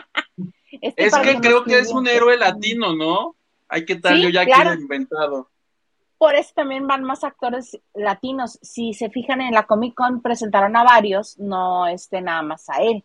[0.81, 3.35] Este Es que creo que es un héroe latino, ¿no?
[3.69, 4.63] Hay que tal, Sí, yo ya claro.
[4.71, 5.49] quiero inventado.
[6.23, 8.57] Por eso también van más actores latinos.
[8.61, 12.81] Si se fijan en la Comic Con, presentaron a varios, no este nada más a
[12.81, 13.03] él.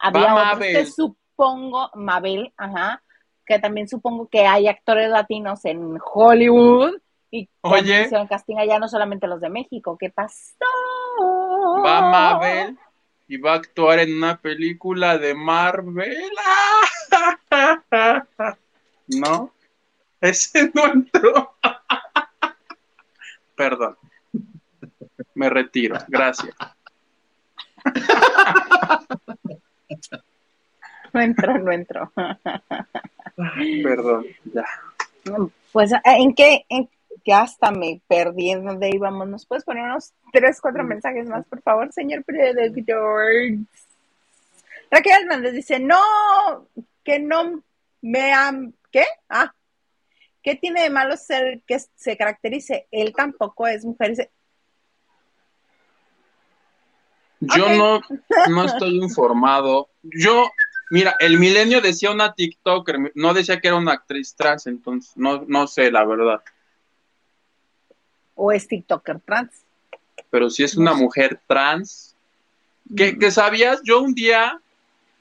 [0.00, 0.76] Había Va otros Mabel.
[0.76, 3.04] que supongo, Mabel, ajá,
[3.46, 6.96] que también supongo que hay actores latinos en Hollywood
[7.30, 8.06] y Oye.
[8.06, 9.96] hicieron casting allá, no solamente los de México.
[9.96, 10.56] ¿Qué pasó?
[11.84, 12.76] Va Mabel
[13.28, 16.32] y va a actuar en una película de Marvel.
[19.06, 19.52] ¿No?
[20.20, 21.54] Ese no entró.
[23.56, 23.96] Perdón.
[25.34, 25.96] Me retiro.
[26.08, 26.54] Gracias.
[31.12, 32.12] No entró, no entró.
[33.82, 34.26] Perdón.
[34.52, 34.64] Ya.
[35.72, 36.64] Pues, ¿en qué?
[36.68, 36.88] En
[37.24, 39.26] que hasta me perdí en dónde íbamos.
[39.26, 40.88] ¿Nos puedes poner unos tres, cuatro Mm.
[40.88, 43.32] mensajes más, por favor, señor productor?
[44.90, 45.98] Raquel Hernández dice, no,
[47.02, 47.62] que no
[48.02, 48.72] me am...
[48.92, 49.04] ¿Qué?
[49.28, 49.52] Ah,
[50.46, 52.86] ¿qué tiene de malo ser que se caracterice?
[52.92, 54.30] Él tampoco es mujer.
[57.40, 58.00] Yo no,
[58.48, 59.88] no estoy informado.
[60.04, 60.48] Yo,
[60.88, 65.44] mira, el milenio decía una TikToker, no decía que era una actriz trans, entonces no,
[65.48, 66.40] no sé la verdad.
[68.36, 69.64] o es TikToker trans.
[70.30, 72.14] Pero si es una mujer trans,
[72.96, 74.60] que, que sabías, yo un día,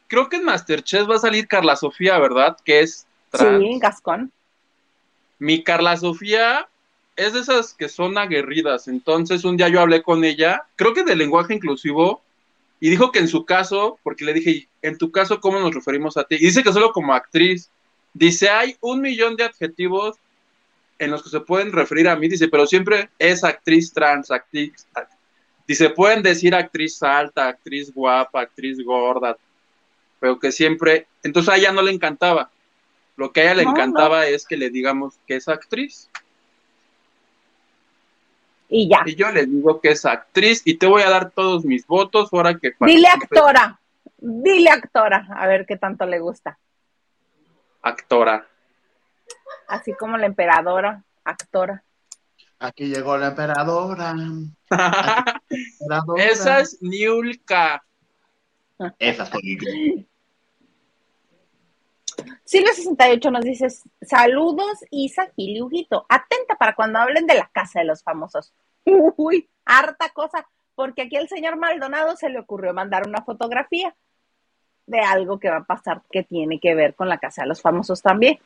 [0.05, 2.55] creo que en Masterchef va a salir Carla Sofía, ¿verdad?
[2.63, 3.59] Que es trans.
[3.59, 4.31] Sí, Gascón.
[5.39, 6.67] Mi Carla Sofía
[7.15, 8.87] es de esas que son aguerridas.
[8.87, 12.21] Entonces, un día yo hablé con ella, creo que de lenguaje inclusivo,
[12.79, 16.17] y dijo que en su caso, porque le dije, en tu caso, ¿cómo nos referimos
[16.17, 16.35] a ti?
[16.35, 17.69] Y dice que solo como actriz.
[18.13, 20.17] Dice, hay un millón de adjetivos
[20.99, 22.27] en los que se pueden referir a mí.
[22.27, 24.85] Dice, pero siempre es actriz trans, actriz.
[24.93, 25.09] act-
[25.67, 29.35] Dice, pueden decir actriz alta, actriz guapa, actriz gorda,
[30.19, 31.07] pero que siempre.
[31.23, 32.51] Entonces a ella no le encantaba.
[33.17, 36.09] Lo que a ella le No, encantaba es que le digamos que es actriz.
[38.67, 39.03] Y ya.
[39.05, 42.29] Y yo le digo que es actriz y te voy a dar todos mis votos
[42.33, 43.79] ahora que Dile participe- actora.
[44.17, 45.27] Dile actora.
[45.35, 46.57] A ver qué tanto le gusta.
[47.81, 48.47] Actora.
[49.67, 51.83] Así como la emperadora, actora.
[52.59, 54.13] Aquí llegó la emperadora.
[54.69, 56.23] La emperadora.
[56.23, 57.83] Esa es Niulka.
[58.97, 60.03] Esa soy yo.
[62.45, 63.67] Silvia68 nos dice,
[64.01, 66.05] saludos Isa Gil y Huguito.
[66.09, 68.53] Atenta para cuando hablen de la casa de los famosos.
[68.83, 73.95] Uy, harta cosa, porque aquí al señor Maldonado se le ocurrió mandar una fotografía
[74.85, 77.61] de algo que va a pasar que tiene que ver con la casa de los
[77.61, 78.39] famosos también.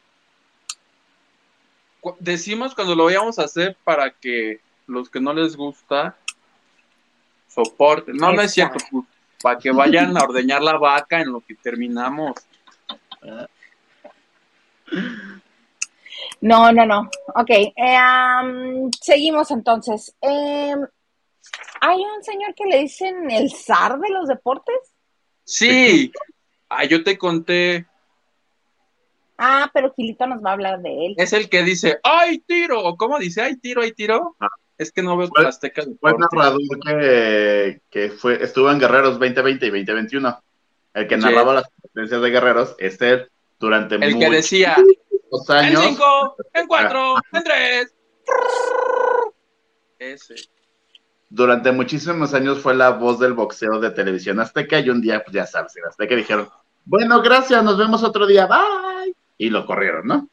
[2.20, 6.16] Decimos cuando lo vayamos a hacer para que los que no les gusta
[7.48, 8.16] soporten.
[8.16, 8.76] No, no es cierto.
[8.76, 9.06] Exacto.
[9.42, 12.36] para que vayan a ordeñar la vaca en lo que terminamos.
[16.42, 17.10] No, no, no.
[17.36, 20.16] Ok, eh, am, seguimos entonces.
[20.22, 20.80] Em,
[21.82, 24.76] Hay un señor que le dicen el zar de los deportes.
[25.44, 26.12] Sí.
[26.70, 27.88] Ah, yo te conté.
[29.38, 31.16] Ah, pero Gilito nos va a hablar de él.
[31.18, 32.84] Es el que dice, ¡ay, tiro!
[32.84, 34.36] ¿O cómo dice, ¡ay, tiro, ay, tiro!
[34.40, 34.48] Ah.
[34.78, 39.66] Es que no veo Fue- Azteca Fue narrador que, que fue, estuvo en Guerreros 2020
[39.66, 40.40] y 2021.
[40.94, 41.22] El que Sí.
[41.22, 45.84] narraba las competencias de Guerreros es él durante El que muchos decía, en años.
[45.86, 47.94] cinco, en cuatro, en tres.
[50.00, 50.36] Ese.
[51.30, 55.34] Durante muchísimos años fue la voz del boxeo de televisión azteca y un día, pues
[55.36, 56.50] ya sabes, en Azteca dijeron,
[56.86, 59.14] bueno, gracias, nos vemos otro día, bye.
[59.38, 60.28] Y lo corrieron, ¿no?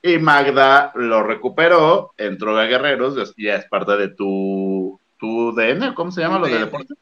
[0.00, 5.94] Y Magda lo recuperó, entró a Guerreros, y ya es parte de tu, tu DN,
[5.94, 6.94] ¿cómo se llama lo de deporte?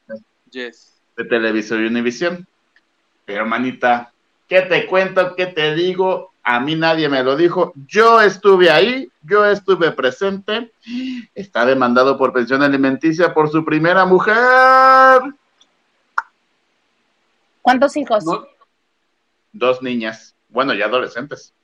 [0.51, 1.01] Yes.
[1.17, 2.47] de Televisión y Univisión.
[3.25, 4.12] Pero, manita,
[4.53, 5.35] ¿qué te cuento?
[5.35, 6.31] ¿Qué te digo?
[6.43, 7.73] A mí nadie me lo dijo.
[7.87, 10.71] Yo estuve ahí, yo estuve presente.
[11.35, 15.23] Está demandado por pensión alimenticia por su primera mujer.
[17.63, 18.27] ¿Cuántos hijos?
[18.27, 18.45] No,
[19.55, 21.55] Dos niñas, bueno, ya adolescentes.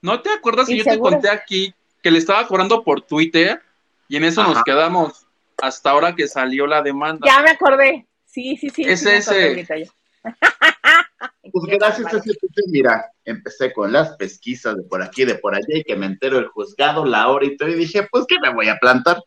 [0.00, 3.62] ¿no te acuerdas que ¿Y yo te conté aquí que le estaba cobrando por Twitter
[4.08, 5.24] y en eso nos quedamos
[5.58, 7.28] hasta ahora que salió la demanda?
[7.28, 8.08] Ya me acordé.
[8.26, 8.82] Sí, sí, sí.
[8.82, 9.92] Es sí ese.
[11.52, 15.54] Pues gracias a ese Twitter, mira, empecé con las pesquisas de por aquí, de por
[15.54, 18.36] allá, y que me entero el juzgado, la hora y todo, y dije, pues, ¿qué
[18.40, 19.22] me voy a plantar?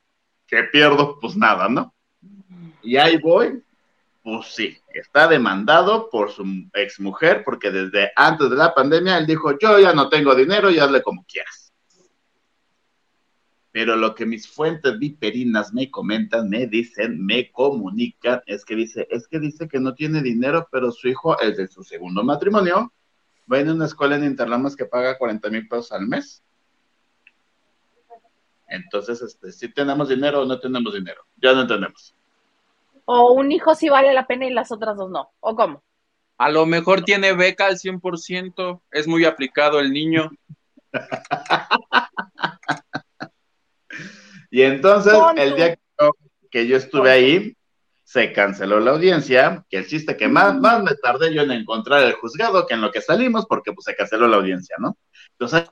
[0.47, 1.19] ¿Qué pierdo?
[1.19, 1.93] Pues nada, ¿no?
[2.81, 3.61] Y ahí voy,
[4.23, 9.57] pues sí, está demandado por su exmujer, porque desde antes de la pandemia él dijo,
[9.59, 11.64] yo ya no tengo dinero y hazle como quieras.
[13.75, 19.05] Pero lo que mis fuentes viperinas me comentan, me dicen, me comunican, es que dice,
[19.11, 22.93] es que dice que no tiene dinero, pero su hijo, el de su segundo matrimonio,
[23.51, 26.41] va en una escuela en Interlamas que paga 40 mil pesos al mes.
[28.69, 32.15] Entonces, este, si tenemos dinero o no tenemos dinero, ya no entendemos.
[33.03, 35.31] O un hijo sí vale la pena y las otras dos no.
[35.41, 35.83] ¿O cómo?
[36.37, 40.31] A lo mejor tiene beca al 100%, es muy aplicado el niño.
[44.55, 46.11] Y entonces, el día que yo,
[46.49, 47.57] que yo estuve ahí,
[48.05, 52.03] se canceló la audiencia, que el chiste que más, más me tardé yo en encontrar
[52.03, 54.95] el juzgado que en lo que salimos, porque pues se canceló la audiencia, ¿no?
[55.31, 55.69] Entonces,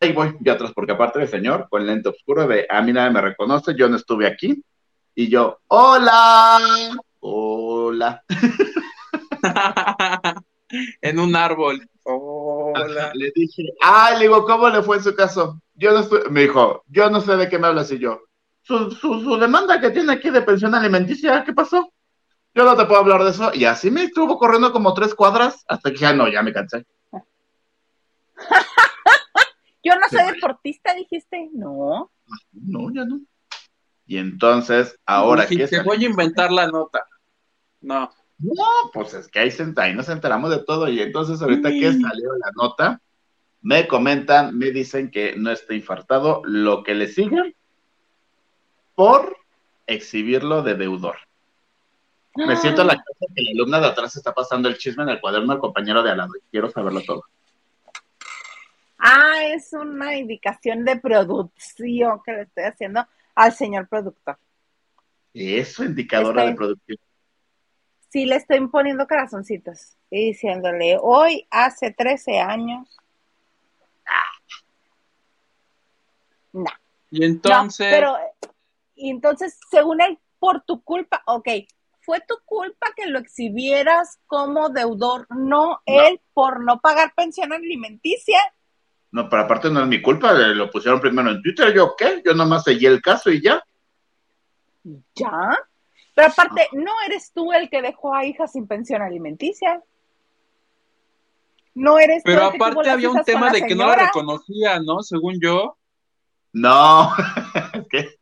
[0.00, 3.12] ahí voy yo atrás, porque aparte del señor, con lente oscuro de, a mí nadie
[3.12, 4.64] me reconoce, yo no estuve aquí,
[5.14, 6.58] y yo, hola,
[7.20, 8.24] hola.
[11.02, 11.88] en un árbol.
[12.74, 13.12] Hola.
[13.14, 15.60] Le dije, ah, le digo, ¿cómo le fue en su caso?
[15.74, 18.20] Yo no estoy, me dijo, yo no sé de qué me hablas y yo,
[18.62, 21.92] su, su, su demanda que tiene aquí de pensión alimenticia, ¿qué pasó?
[22.54, 23.52] Yo no te puedo hablar de eso.
[23.54, 26.84] Y así me estuvo corriendo como tres cuadras hasta que ya no, ya me cansé.
[29.84, 30.34] Yo no soy Sí.
[30.34, 31.50] deportista, dijiste.
[31.52, 32.10] No.
[32.52, 33.20] No, ya no.
[34.06, 37.04] Y entonces, ahora que Dijiste, voy a inventar la nota.
[37.80, 38.10] No.
[38.38, 40.88] No, pues es que ahí, ahí nos enteramos de todo.
[40.88, 43.00] Y entonces, ahorita que salió la nota,
[43.62, 47.56] me comentan, me dicen que no está infartado, lo que le sigue
[48.94, 49.36] por
[49.86, 51.16] exhibirlo de deudor.
[52.34, 55.20] Me siento la cosa que la alumna de atrás está pasando el chisme en el
[55.20, 57.24] cuaderno al compañero de al lado y quiero saberlo todo.
[58.98, 64.38] Ah, es una indicación de producción que le estoy haciendo al señor productor.
[65.34, 66.98] Eso, indicadora de producción.
[68.10, 72.88] Sí, le estoy poniendo corazoncitos y diciéndole, hoy hace 13 años.
[76.52, 76.70] No.
[77.10, 78.16] Y entonces, No, pero,
[78.94, 81.48] y entonces, según él, por tu culpa, ok,
[82.00, 88.38] fue tu culpa que lo exhibieras como deudor, no, él por no pagar pensión alimenticia.
[89.10, 92.22] No, pero aparte no es mi culpa, le- lo pusieron primero en Twitter, yo qué,
[92.24, 93.62] yo nomás seguí el caso y ya.
[95.14, 95.58] ¿Ya?
[96.18, 99.80] Pero aparte, no eres tú el que dejó a hija sin pensión alimenticia.
[101.74, 103.94] No eres tú Pero el que tuvo aparte había un tema de que no la
[103.94, 105.00] reconocía, ¿no?
[105.04, 105.78] Según yo.
[106.52, 107.12] No,
[107.72, 108.18] es que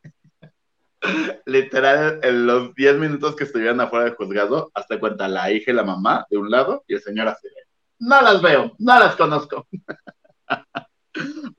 [1.46, 5.74] literal, en los 10 minutos que estuvieron afuera del juzgado, hasta cuenta la hija y
[5.74, 7.62] la mamá de un lado y el señor así de,
[8.00, 9.66] no las veo, no las conozco.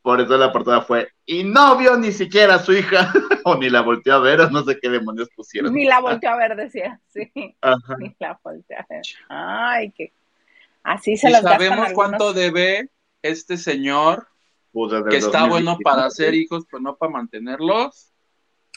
[0.02, 3.12] Por eso la portada fue, y no vio ni siquiera a su hija,
[3.46, 5.74] o ni la volteó a ver, o no sé qué demonios pusieron.
[5.74, 7.32] Ni la volteó a ver, decía, sí.
[7.62, 7.98] Ajá.
[7.98, 9.02] Ni la volteó a ver.
[9.30, 10.14] Ay, que
[10.84, 11.94] así se Y gastan sabemos algunos.
[11.94, 12.90] cuánto debe
[13.22, 14.28] este señor,
[14.72, 18.12] Pues desde que está bueno 2019, para hacer hijos, pero no para mantenerlos.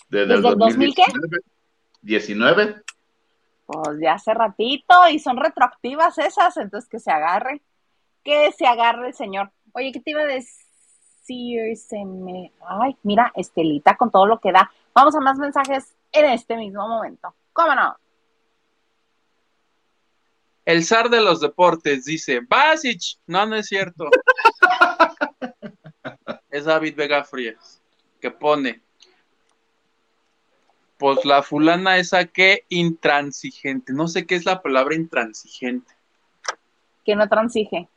[0.09, 1.03] Desde el ¿Desde el 2000 qué?
[1.03, 1.43] 2019.
[2.03, 2.83] 19.
[3.67, 7.63] Pues ya hace ratito, y son retroactivas esas, entonces que se agarre.
[8.25, 9.53] Que se agarre el señor.
[9.73, 10.67] Oye, ¿qué te iba a decir?
[11.77, 12.53] Se me...
[12.67, 14.71] Ay, mira, Estelita con todo lo que da.
[14.93, 17.33] Vamos a más mensajes en este mismo momento.
[17.53, 17.97] ¿Cómo no?
[20.65, 23.19] El zar de los deportes dice, Basic.
[23.27, 24.09] No, no es cierto.
[26.51, 27.81] es David Vega Frías,
[28.21, 28.81] que pone,
[30.99, 33.93] pues la fulana esa que intransigente.
[33.93, 35.95] No sé qué es la palabra intransigente.
[37.05, 37.89] Que no transige.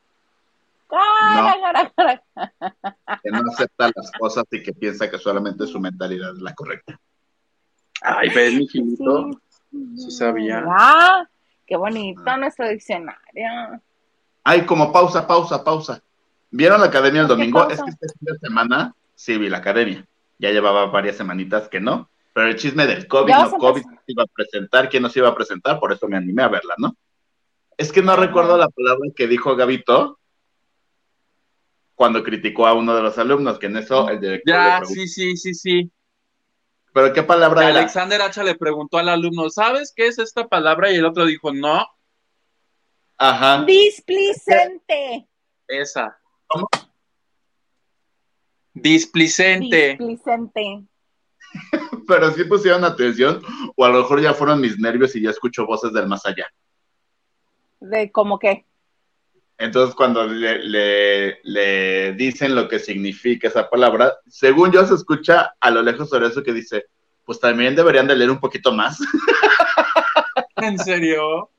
[0.88, 2.24] Cara, cara, cara.
[3.24, 7.00] que no acepta las cosas y que piensa que solamente su mentalidad es la correcta.
[8.02, 9.32] Ay, ves, mi Jimito.
[9.98, 10.64] Sí sabía.
[10.68, 11.28] Ah,
[11.66, 13.82] qué bonito nuestro diccionario.
[14.44, 16.02] Ay, como pausa, pausa, pausa.
[16.52, 17.70] ¿Vieron la academia el ¿Qué domingo?
[17.70, 20.06] Es que este fin de semana sí vi la academia.
[20.38, 22.10] Ya llevaba varias semanitas que no.
[22.34, 25.36] Pero el chisme del COVID, no COVID, se iba a presentar, quién nos iba a
[25.36, 26.96] presentar, por eso me animé a verla, ¿no?
[27.78, 30.20] Es que no recuerdo la palabra que dijo Gabito
[32.04, 35.08] cuando criticó a uno de los alumnos, que en eso el director le Ya, sí,
[35.08, 35.90] sí, sí, sí.
[36.92, 37.80] ¿Pero qué palabra era?
[37.80, 40.92] Alexander Hacha le preguntó al alumno, ¿sabes qué es esta palabra?
[40.92, 41.88] Y el otro dijo, no,
[43.18, 43.64] Ajá.
[43.64, 45.30] Displicente.
[45.66, 46.20] esa.
[46.48, 46.68] ¿Cómo?
[48.74, 49.96] Displicente.
[49.98, 50.84] Displicente.
[52.06, 53.42] Pero sí pusieron atención,
[53.78, 56.48] o a lo mejor ya fueron mis nervios y ya escucho voces del más allá.
[57.80, 58.66] De como que.
[59.58, 65.54] Entonces, cuando le, le- le dicen lo que significa esa palabra, según yo se escucha
[65.60, 66.86] a lo lejos sobre eso que dice,
[67.24, 68.98] pues también deberían de leer un poquito más.
[70.58, 71.50] ¿En serio?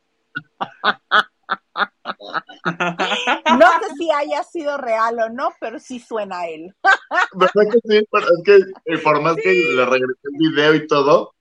[2.64, 6.74] No sé si haya sido real o no, pero sí suena a él.
[7.34, 8.06] ¿Verdad que sí?
[8.10, 8.42] Pero es
[8.84, 11.34] que por más que le regresé el video y todo,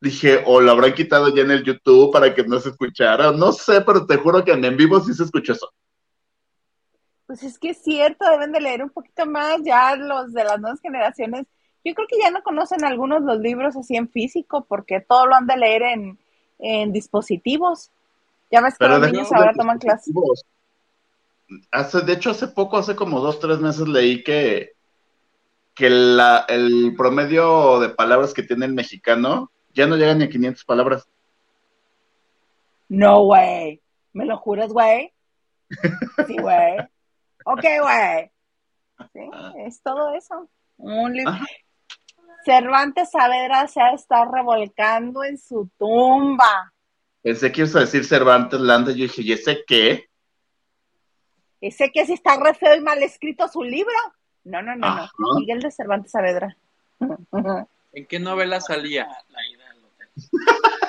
[0.00, 3.32] dije, o lo habrán quitado ya en el YouTube para que no se escuchara.
[3.32, 5.72] No sé, pero te juro que en vivo sí se escuchó eso.
[7.26, 10.60] Pues es que es cierto, deben de leer un poquito más ya los de las
[10.60, 11.46] nuevas generaciones.
[11.84, 15.34] Yo creo que ya no conocen algunos los libros así en físico porque todo lo
[15.34, 16.18] han de leer en,
[16.58, 17.90] en dispositivos.
[18.50, 20.14] Ya ves que Pero los niños ahora toman clases.
[21.70, 24.72] Hace, de hecho, hace poco, hace como dos, tres meses leí que,
[25.74, 30.28] que la- el promedio de palabras que tiene el mexicano ya no llega ni a
[30.30, 31.06] 500 palabras.
[32.88, 33.80] No, güey.
[34.12, 35.12] ¿Me lo juras, güey?
[36.26, 36.76] Sí, güey.
[37.44, 38.30] Ok, güey.
[39.12, 39.30] Sí,
[39.66, 40.48] es todo eso.
[40.76, 41.32] Un libro.
[42.44, 46.72] Cervantes Saavedra se ha de estar revolcando en su tumba.
[47.22, 50.10] Pensé que ibas a decir Cervantes Landa, yo dije, ¿y ese qué?
[51.60, 53.94] Ese que si está re feo y mal escrito su libro.
[54.44, 55.10] No, no, no, Ajá.
[55.18, 55.38] no.
[55.38, 56.56] Miguel de Cervantes Saavedra.
[57.92, 59.08] ¿En qué novela salía?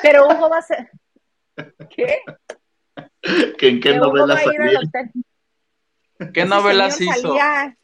[0.01, 0.91] Pero Hugo va a ser.
[1.89, 2.19] ¿Qué?
[3.57, 5.11] ¿Que ¿En qué novela va a ir al salía?
[6.17, 7.27] ¿Qué Ese novelas señor hizo?
[7.29, 7.77] salía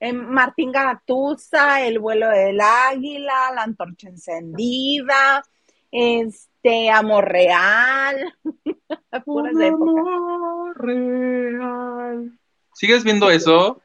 [0.00, 5.44] en Martín Gatusa, El vuelo del águila, La antorcha encendida,
[5.92, 8.34] este, Amor Real.
[9.24, 10.00] Puras de época.
[10.00, 12.32] Amor real.
[12.74, 13.80] ¿Sigues viendo eso?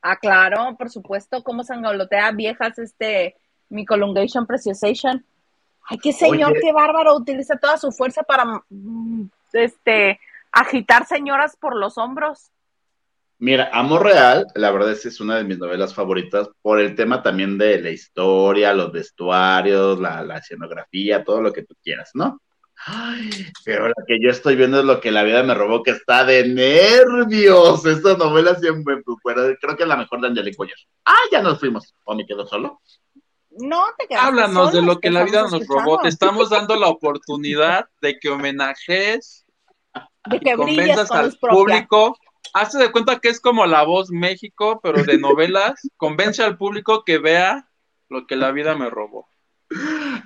[0.00, 3.36] Ah, claro, por supuesto, cómo sangolotea viejas este
[3.68, 5.24] mi Colungation Preciosation.
[5.88, 6.60] Ay, qué señor, Oye.
[6.60, 10.20] qué bárbaro, utiliza toda su fuerza para mm, este
[10.52, 12.51] agitar señoras por los hombros.
[13.42, 16.94] Mira, Amor Real, la verdad es que es una de mis novelas favoritas por el
[16.94, 22.12] tema también de la historia, los vestuarios, la, la escenografía, todo lo que tú quieras,
[22.14, 22.40] ¿no?
[22.86, 25.90] Ay, pero la que yo estoy viendo es lo que la vida me robó, que
[25.90, 27.84] está de nervios.
[27.84, 30.76] Esta novela siempre, pero creo que es la mejor de Angelique Boyer.
[31.04, 31.92] Ah, ya nos fuimos.
[32.04, 32.80] ¿O me quedo solo?
[33.50, 35.98] No te quedas Háblanos de lo que la vida nos robó.
[35.98, 39.44] Te estamos dando la oportunidad de que homenajes,
[40.30, 42.16] de que brilles convenzas con al público.
[42.54, 45.74] Hazte de cuenta que es como La Voz México, pero de novelas.
[45.96, 47.68] Convence al público que vea
[48.08, 49.28] lo que la vida me robó.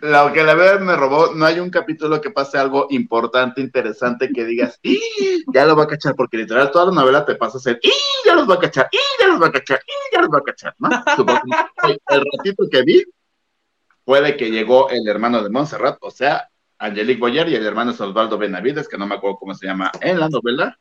[0.00, 4.30] Lo que la verdad me robó, no hay un capítulo que pase algo importante, interesante,
[4.32, 5.00] que digas, ¡y!
[5.52, 7.92] ya lo va a cachar, porque literal toda la novela te pasa a ser, ¡y!
[8.24, 8.98] ya los va a cachar, ¡y!
[9.20, 10.14] ya los va a cachar, ¡y!
[10.14, 10.88] ya los va a cachar, ¿no?
[12.08, 13.04] El ratito que vi
[14.04, 16.48] fue de que llegó el hermano de Montserrat, o sea,
[16.78, 19.90] Angelique Boyer y el hermano es Osvaldo Benavides, que no me acuerdo cómo se llama
[20.00, 20.78] en la novela,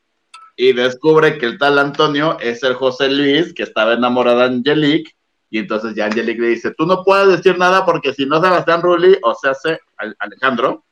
[0.55, 5.11] y descubre que el tal Antonio es el José Luis, que estaba enamorado de Angelique,
[5.49, 8.81] y entonces ya Angelique le dice, tú no puedes decir nada porque si no Sebastián
[8.81, 9.79] Rulli, o sea, hace
[10.19, 10.85] Alejandro,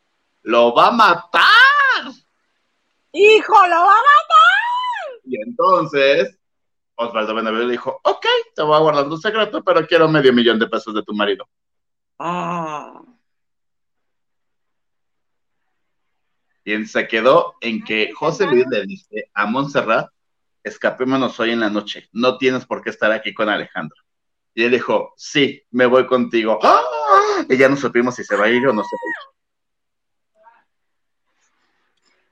[0.43, 1.41] lo va a matar.
[3.11, 5.21] ¡Hijo, lo va a matar!
[5.25, 6.37] Y entonces
[6.95, 10.67] Osvaldo Benavides dijo, ok, te voy a guardar un secreto, pero quiero medio millón de
[10.67, 11.47] pesos de tu marido.
[12.19, 13.01] Ah.
[16.65, 20.09] Y se quedó en que José Luis le dice a Montserrat,
[20.63, 23.97] escapémonos hoy en la noche, no tienes por qué estar aquí con Alejandro.
[24.55, 26.59] Y él dijo, sí, me voy contigo.
[26.61, 26.81] ¡Ah!
[27.49, 29.15] Y ya no supimos si se va a ir o no se va a ir.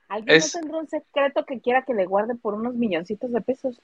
[0.08, 3.40] ¿Alguien Es- no tendrá un secreto que quiera que le guarde por unos milloncitos de
[3.40, 3.80] pesos?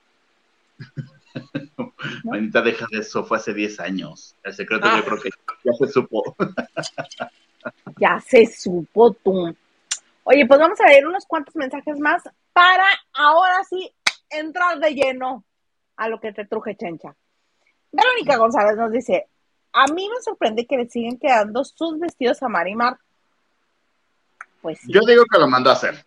[1.79, 1.95] ¿No?
[2.25, 4.35] Manita, deja de eso, fue hace 10 años.
[4.43, 4.97] El secreto Ah.
[4.99, 5.31] yo creo que
[5.65, 6.37] ya se supo.
[7.99, 9.55] Ya se supo tú.
[10.31, 12.23] Oye, pues vamos a leer unos cuantos mensajes más
[12.53, 13.91] para ahora sí
[14.29, 15.43] entrar de lleno
[15.97, 17.17] a lo que te truje, chencha.
[17.91, 19.27] Verónica González nos dice,
[19.73, 22.99] a mí me sorprende que le siguen quedando sus vestidos a Marimar.
[24.61, 24.93] Pues sí.
[24.93, 26.05] Yo digo que lo mandó a hacer.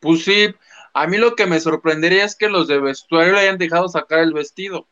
[0.00, 0.52] Pues sí,
[0.92, 4.18] a mí lo que me sorprendería es que los de vestuario le hayan dejado sacar
[4.18, 4.88] el vestido.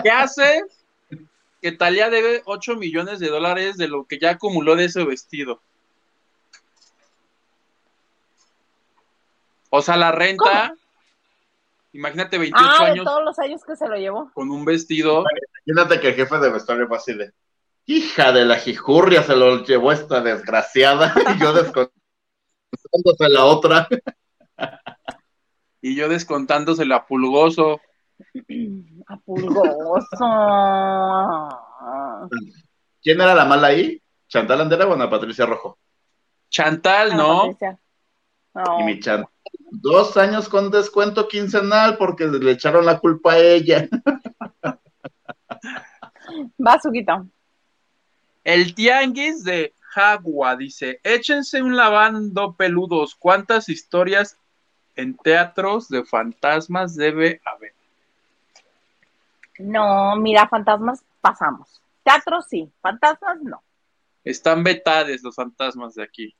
[0.00, 0.62] ¿Qué hace?
[1.60, 5.60] Que Talía debe 8 millones de dólares de lo que ya acumuló de ese vestido.
[9.74, 10.74] O sea, la renta,
[11.92, 14.30] imagínate 28 ah, de años todos los años que se lo llevó.
[14.34, 15.24] con un vestido.
[15.64, 17.32] Imagínate que el jefe de vestuario fue así de,
[17.86, 23.88] hija de la jijurria, se lo llevó esta desgraciada, y yo descontándose la otra.
[25.80, 27.80] Y yo descontándosela a pulgoso.
[29.06, 30.26] A pulgoso.
[33.02, 34.02] ¿Quién era la mala ahí?
[34.28, 35.78] ¿Chantal Andera o Ana Patricia Rojo?
[36.50, 37.38] Chantal, ¿no?
[37.38, 37.78] Patricia.
[38.52, 38.80] No.
[38.80, 39.31] Y mi Chantal.
[39.70, 43.88] Dos años con descuento quincenal porque le echaron la culpa a ella.
[46.64, 47.26] Va, Suquito.
[48.44, 53.14] El tianguis de Jagua dice, échense un lavando peludos.
[53.14, 54.38] ¿Cuántas historias
[54.96, 57.74] en teatros de fantasmas debe haber?
[59.58, 61.80] No, mira, fantasmas pasamos.
[62.02, 63.62] Teatro sí, fantasmas no.
[64.24, 66.34] Están vetades los fantasmas de aquí.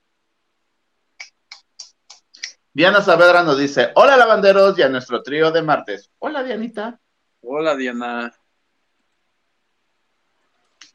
[2.75, 6.11] Diana Saavedra nos dice, hola lavanderos y a nuestro trío de martes.
[6.19, 6.99] Hola Dianita.
[7.43, 8.33] Hola, Diana.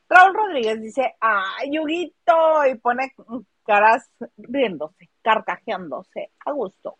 [0.10, 3.14] Raúl Rodríguez dice, ay, Yuguito, y pone
[3.66, 6.98] caras riéndose, carcajeándose, a gusto.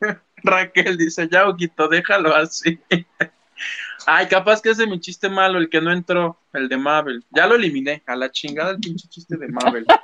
[0.36, 2.80] Raquel dice, ya, Oquito, déjalo así.
[4.06, 7.24] Ay, capaz que ese es mi chiste malo, el que no entró, el de Mabel.
[7.30, 9.86] Ya lo eliminé, a la chingada el pinche chiste de Mabel.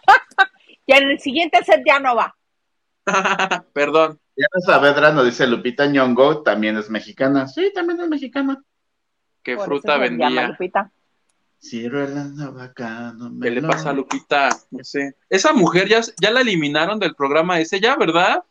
[0.87, 2.35] Y en el siguiente set ya no va.
[3.73, 4.19] Perdón.
[4.37, 7.47] Diana Saavedra nos dice, Lupita Nyong'o también es mexicana.
[7.49, 8.63] Sí, también es mexicana.
[9.43, 10.49] ¿Qué Por fruta eso se llama vendía?
[10.49, 10.91] Lupita.
[11.61, 14.49] Ciruela vaca, no me ¿Qué le pasa a Lupita?
[14.71, 15.17] No sé.
[15.29, 18.45] Esa mujer ya, ya la eliminaron del programa ese, ya, ¿verdad?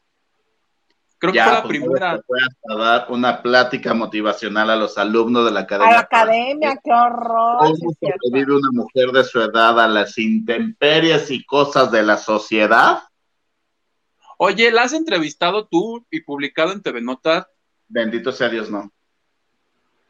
[1.20, 2.16] Creo que Ya, fue la pues, primera.
[2.18, 5.94] se fue hasta dar una plática motivacional a los alumnos de la A academia.
[5.94, 7.58] la academia, qué horror.
[7.60, 13.00] ¿Cómo sobrevive una mujer de su edad a las intemperies y cosas de la sociedad?
[14.38, 17.48] Oye, ¿la has entrevistado tú y publicado en TV Notas?
[17.88, 18.92] Bendito sea Dios, no.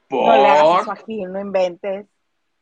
[0.10, 1.00] No le hagas eso Por...
[1.00, 2.06] aquí, no inventes.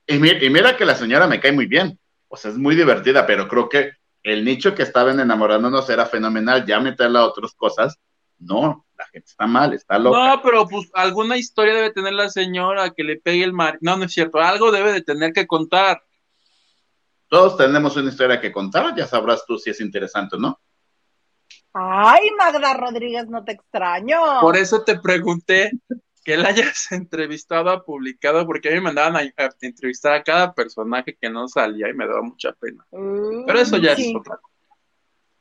[0.08, 2.00] Y mira, y mira que la señora me cae muy bien.
[2.28, 3.92] O sea, es muy divertida, pero creo que
[4.24, 6.66] el nicho que estaban enamorándonos era fenomenal.
[6.66, 8.00] Ya meterla a otras cosas,
[8.38, 10.18] no, la gente está mal, está loca.
[10.18, 13.78] No, pero pues alguna historia debe tener la señora que le pegue el mar.
[13.82, 14.40] No, no es cierto.
[14.40, 16.04] Algo debe de tener que contar.
[17.28, 20.60] Todos tenemos una historia que contar, ya sabrás tú si es interesante o no.
[21.78, 24.18] Ay, Magda Rodríguez, no te extraño.
[24.40, 25.72] Por eso te pregunté
[26.24, 30.54] que la hayas entrevistado, publicado, porque a mí me mandaban a, a entrevistar a cada
[30.54, 32.86] personaje que no salía y me daba mucha pena.
[32.92, 34.10] Mm, Pero eso ya sí.
[34.10, 34.56] es otra cosa.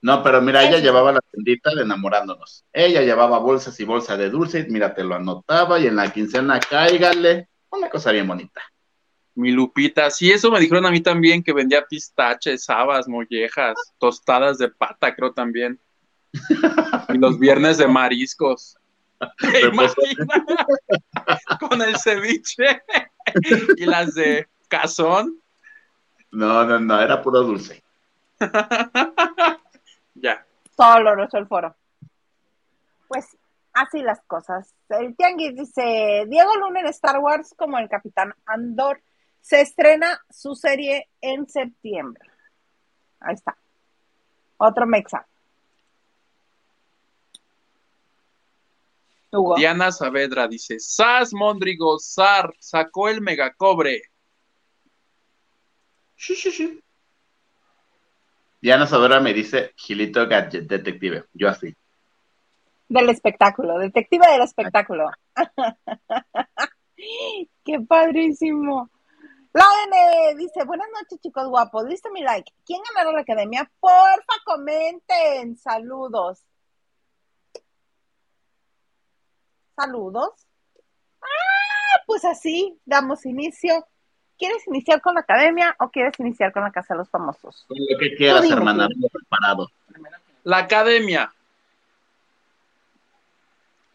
[0.03, 2.65] No, pero mira, ella llevaba la tiendita de enamorándonos.
[2.73, 6.61] Ella llevaba bolsas y bolsa de dulce, mira, te lo anotaba y en la quincena
[6.61, 7.49] cáigale.
[7.71, 8.61] Una cosa bien bonita.
[9.37, 14.59] Mi Lupita, sí, eso me dijeron a mí también, que vendía pistaches, habas, mollejas, tostadas
[14.59, 15.81] de pata, creo también.
[17.09, 18.77] Y los viernes de mariscos.
[19.39, 20.27] ¿Te imaginas?
[21.61, 22.83] Con el ceviche
[23.77, 25.41] y las de cazón.
[26.31, 27.83] No, no, no, era puro dulce.
[30.17, 30.47] Ya.
[30.77, 31.75] Solo no el foro.
[33.09, 33.37] Pues
[33.73, 34.73] así las cosas.
[34.89, 39.03] El Tianguis dice, Diego Luna en Star Wars como el Capitán Andor.
[39.41, 42.31] Se estrena su serie en septiembre.
[43.21, 43.57] Ahí está.
[44.57, 45.27] Otro mexa.
[49.35, 49.57] Hugo.
[49.57, 54.03] Diana Saavedra dice, Sas Mondrigo Sar sacó el megacobre.
[56.17, 56.81] Sí, sí, sí.
[58.61, 61.25] Diana Saavedra me dice Gilito Gadget Detective.
[61.33, 61.75] Yo así.
[62.89, 65.11] Del espectáculo, detective del espectáculo.
[67.65, 68.91] Qué padrísimo.
[69.53, 72.51] La N dice, buenas noches chicos guapos, listo mi like.
[72.67, 73.71] ¿Quién ganará la academia?
[73.79, 75.57] Porfa, comenten.
[75.57, 76.45] Saludos.
[79.77, 80.33] Saludos.
[81.23, 83.87] Ah, pues así, damos inicio.
[84.39, 87.65] ¿Quieres iniciar con la academia o quieres iniciar con la Casa de los Famosos?
[87.69, 88.89] Con lo que quieras, hermana.
[89.13, 89.69] Preparado.
[90.43, 91.33] La academia.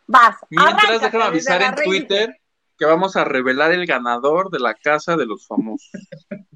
[0.07, 0.37] Vas.
[0.49, 1.75] Mientras déjame avisar en.
[1.75, 2.39] Twitter
[2.79, 5.91] que vamos a revelar el ganador de la casa de los famosos.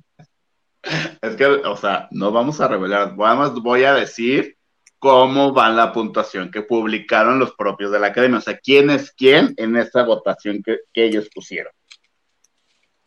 [1.21, 4.57] Es que, o sea, no vamos a revelar, vamos, voy a decir
[5.03, 9.11] cómo va la puntuación que publicaron los propios de la academia, o sea, quién es
[9.11, 11.73] quién en esta votación que, que ellos pusieron.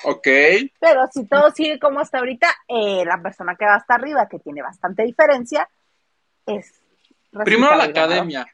[0.04, 0.28] Ok.
[0.78, 4.38] Pero si todo sigue como hasta ahorita, eh, la persona que va hasta arriba, que
[4.40, 5.66] tiene bastante diferencia,
[6.44, 6.82] es.
[7.32, 8.46] Primero la academia.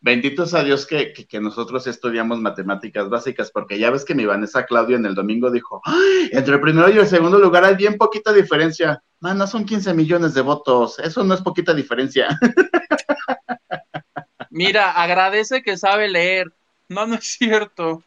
[0.00, 4.26] Benditos a Dios que, que- que nosotros estudiamos matemáticas básicas, porque ya ves que mi
[4.26, 7.76] Vanessa Claudio en el domingo dijo, "Ay, entre el primero y el segundo lugar hay
[7.76, 9.02] bien poquita diferencia.
[9.20, 12.28] Mana, son 15 millones de votos, eso no es poquita diferencia.
[14.50, 16.46] Mira, agradece que sabe leer.
[16.88, 18.04] No, no es cierto.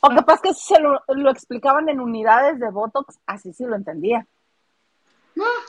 [0.00, 3.74] O capaz que si se lo, lo explicaban en unidades de Botox, así sí lo
[3.74, 4.26] entendía.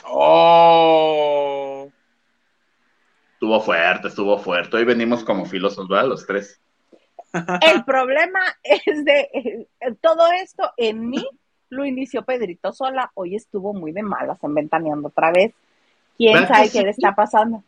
[0.06, 1.90] Oh.
[3.42, 4.78] Estuvo fuerte, estuvo fuerte.
[4.78, 6.10] Hoy venimos como filósofos, ¿verdad?
[6.10, 6.62] Los tres.
[7.34, 9.68] El problema es de eh,
[10.00, 11.28] todo esto en mí
[11.70, 13.10] lo inició Pedrito Sola.
[13.16, 15.56] Hoy estuvo muy de malas en Ventaneando otra vez.
[16.18, 16.84] ¿Quién ¿Verdad sabe qué sí?
[16.84, 17.64] le está pasando?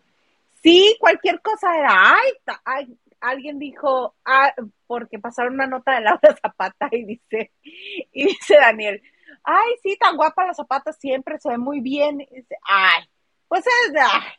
[0.61, 2.31] Sí, cualquier cosa era, ay,
[2.65, 4.53] ay, alguien dijo, ah,
[4.85, 9.01] porque pasaron una nota de Laura Zapata y dice, y dice Daniel,
[9.43, 12.21] ay, sí, tan guapa la Zapata, siempre se ve muy bien.
[12.21, 13.05] Y dice, ay,
[13.47, 14.33] pues es de, ay,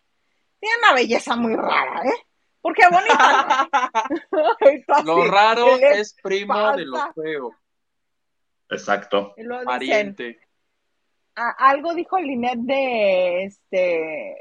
[0.64, 2.26] tiene una belleza muy rara, ¿eh?
[2.60, 3.68] Porque bonita.
[5.04, 7.54] Lo raro ¿qué le es primo de lo feo.
[8.70, 9.34] Exacto.
[9.36, 10.40] Dicen, Pariente.
[11.36, 14.36] a- algo dijo Linet de este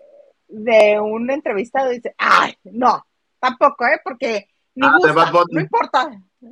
[0.47, 3.05] de una entrevista dice, ay, no,
[3.39, 3.99] tampoco, ¿eh?
[4.03, 5.45] Porque ni Ah, de gusta, Bad Bunny.
[5.55, 6.11] no importa.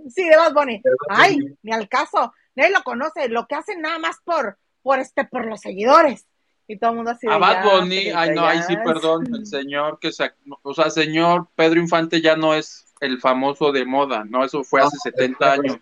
[0.09, 0.81] Sí, de Bad Bunny.
[0.83, 1.55] Bad Ay, Bunny.
[1.63, 5.45] ni al caso, nadie lo conoce, lo que hacen nada más por, por este, por
[5.45, 6.25] los seguidores.
[6.71, 9.99] Y todo el mundo así A Bad Bunny, ay no, ahí sí, perdón, el señor
[9.99, 14.45] que se, o sea, señor Pedro Infante ya no es el famoso de moda, no,
[14.45, 15.77] eso fue hace 70 años.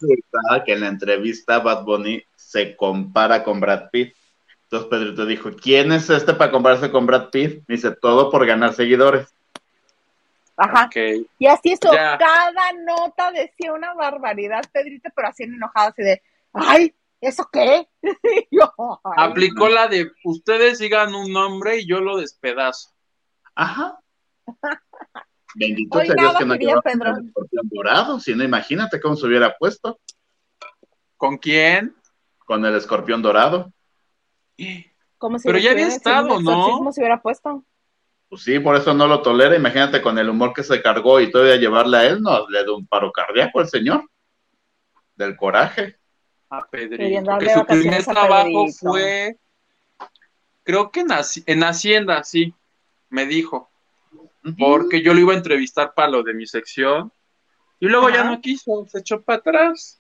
[0.66, 4.16] Que en la entrevista Bad Bunny se compara con Brad Pitt.
[4.64, 7.64] Entonces Pedrito dijo, ¿quién es este para compararse con Brad Pitt?
[7.68, 9.32] Dice, todo por ganar seguidores.
[10.58, 10.90] Ajá.
[11.38, 12.18] Y así esto, Ya.
[12.18, 16.22] cada nota decía una barbaridad, Pedrito, pero así enojado, así de,
[16.54, 17.88] ay, ¿eso qué?
[18.02, 18.08] Y
[18.52, 18.72] yo,
[19.04, 22.90] ay, Aplicó la de ustedes sigan un nombre y yo lo despedazo.
[23.56, 24.00] Ajá.
[25.56, 27.14] Bendito Hoy sea Dios que no llevaba Pedro.
[27.64, 30.00] dorado, si no, imagínate cómo se hubiera puesto
[31.18, 31.96] ¿Con quién?
[32.46, 33.72] con el escorpión dorado.
[35.20, 36.52] Como si Pero ya había estado, ¿no?
[36.52, 37.64] exorcismo se hubiera puesto.
[38.28, 39.56] Pues sí, por eso no lo tolera.
[39.56, 42.74] Imagínate con el humor que se cargó y todavía llevarle a él, no, le da
[42.74, 44.10] un paro cardíaco al señor.
[45.16, 45.99] Del coraje.
[46.50, 46.98] A Pedrito.
[47.04, 48.78] Queriendo darle Que su primer a trabajo Pedrito.
[48.80, 49.38] fue,
[50.64, 52.54] creo que en, Haci- en Hacienda, sí,
[53.10, 53.70] me dijo,
[54.58, 57.12] porque yo lo iba a entrevistar para lo de mi sección
[57.80, 60.00] y luego ya no quiso, se echó para atrás.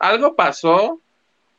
[0.00, 1.00] Algo pasó,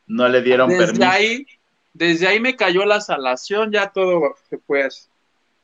[0.08, 1.10] No le dieron desde permiso.
[1.10, 1.48] ahí,
[1.94, 5.08] desde ahí me cayó la salación, ya todo se fue así.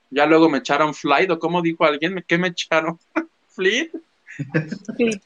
[0.09, 2.97] Ya luego me echaron flight, o como dijo alguien, ¿qué me echaron?
[3.49, 3.91] ¿Fleet?
[4.97, 5.21] Sí.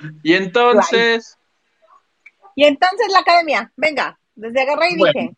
[0.22, 1.36] Y entonces,
[2.54, 5.12] Y entonces la academia, venga, desde agarré y Bueno.
[5.14, 5.36] dije,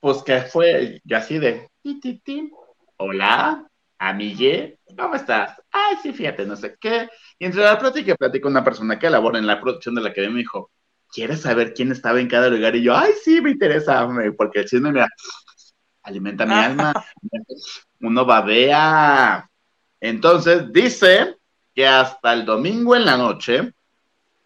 [0.00, 2.50] Pues que fue y así de, "Ti, ti, ti.
[2.98, 3.66] hola,
[3.98, 5.60] amigue, ¿cómo estás?
[5.72, 7.08] Ay, sí, fíjate, no sé qué.
[7.38, 10.10] Y entre la plática y plática, una persona que labora en la producción de la
[10.10, 10.70] academia me dijo,
[11.12, 12.76] ¿quieres saber quién estaba en cada lugar?
[12.76, 15.04] Y yo, ay, sí, me interesa, porque el chisme me
[16.02, 16.92] alimenta mi alma.
[18.00, 19.50] Uno babea.
[20.00, 21.36] Entonces, dice
[21.78, 23.72] que hasta el domingo en la noche,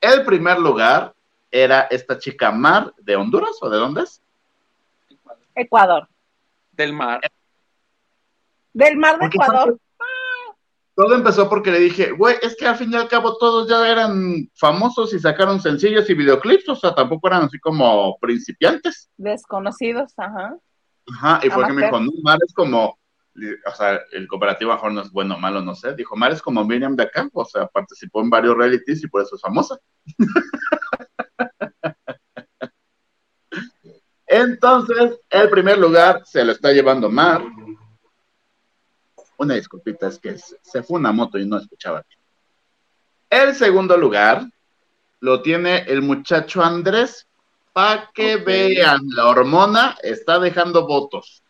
[0.02, 1.14] el primer lugar
[1.50, 4.20] era esta chica Mar de Honduras o de dónde es?
[5.54, 6.06] Ecuador.
[6.72, 7.22] Del mar.
[8.74, 9.78] Del mar de Ecuador.
[10.94, 13.90] Todo empezó porque le dije, güey, es que al fin y al cabo todos ya
[13.90, 19.08] eran famosos y sacaron sencillos y videoclips, o sea, tampoco eran así como principiantes.
[19.16, 20.58] Desconocidos, ajá.
[21.14, 22.98] Ajá, y porque me dijo, no, Mar es como,
[23.34, 25.94] o sea, el lo mejor no es bueno o malo, no sé.
[25.94, 29.22] Dijo, Mar es como Miriam de acá, o sea, participó en varios realities y por
[29.22, 29.78] eso es famosa.
[34.26, 37.42] Entonces, el primer lugar se lo está llevando Mar.
[39.36, 42.18] Una disculpita, es que se fue una moto y no escuchaba bien.
[43.28, 44.46] El segundo lugar
[45.20, 47.26] lo tiene el muchacho Andrés.
[47.72, 51.41] Para que vean, la hormona está dejando votos.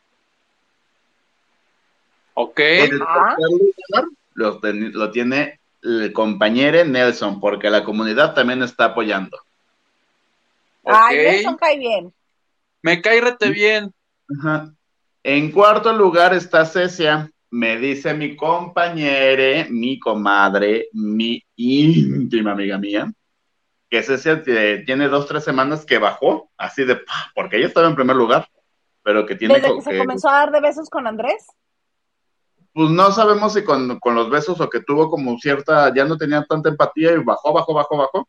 [2.35, 2.59] Ok.
[2.61, 3.37] El Ah.
[3.37, 4.05] tercer lugar
[4.35, 9.39] lo, ten- lo tiene el compañero Nelson, porque la comunidad también está apoyando.
[10.85, 11.17] Ay.
[11.17, 12.13] Nelson cae bien.
[12.83, 13.93] Me cae rete bien.
[14.39, 14.73] Ajá.
[15.23, 17.31] En cuarto lugar está Cecia.
[17.51, 23.13] Me dice mi compañera, mi comadre, mi íntima amiga mía,
[23.91, 26.99] que Cecia tiene dos, tres semanas que bajó, así de,
[27.35, 28.49] porque ella estaba en primer lugar,
[29.03, 31.47] pero que tiene Desde co- que se que- comenzó a dar de besos con Andrés.
[32.73, 36.17] Pues no sabemos si con, con los besos o que tuvo como cierta, ya no
[36.17, 38.29] tenía tanta empatía y bajó, bajó, bajó, bajó.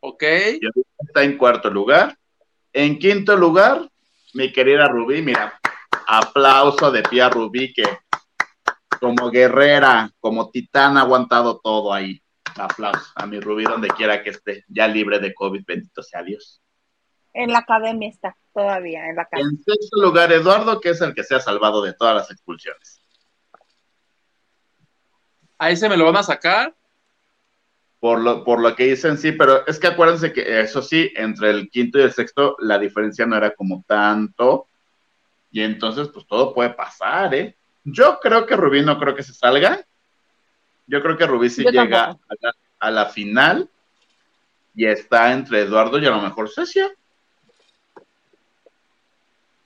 [0.00, 0.22] Ok.
[0.60, 0.68] Y
[0.98, 2.16] está en cuarto lugar.
[2.72, 3.88] En quinto lugar,
[4.34, 5.58] mi querida Rubí, mira,
[6.06, 7.84] aplauso de pie a Rubí, que
[9.00, 12.20] como guerrera, como titán ha aguantado todo ahí.
[12.56, 16.63] Aplauso a mi Rubí donde quiera que esté, ya libre de COVID, bendito sea Dios.
[17.34, 19.42] En la academia está, todavía, en la casa.
[19.42, 23.02] En sexto lugar, Eduardo, que es el que se ha salvado de todas las expulsiones.
[25.58, 26.74] A ese me lo van a sacar.
[27.98, 31.50] Por lo, por lo que dicen, sí, pero es que acuérdense que eso sí, entre
[31.50, 34.68] el quinto y el sexto, la diferencia no era como tanto.
[35.50, 37.56] Y entonces, pues todo puede pasar, ¿eh?
[37.82, 39.84] Yo creo que Rubí no creo que se salga.
[40.86, 43.68] Yo creo que Rubí sí Yo llega a la, a la final
[44.74, 46.90] y está entre Eduardo y a lo mejor Cecia.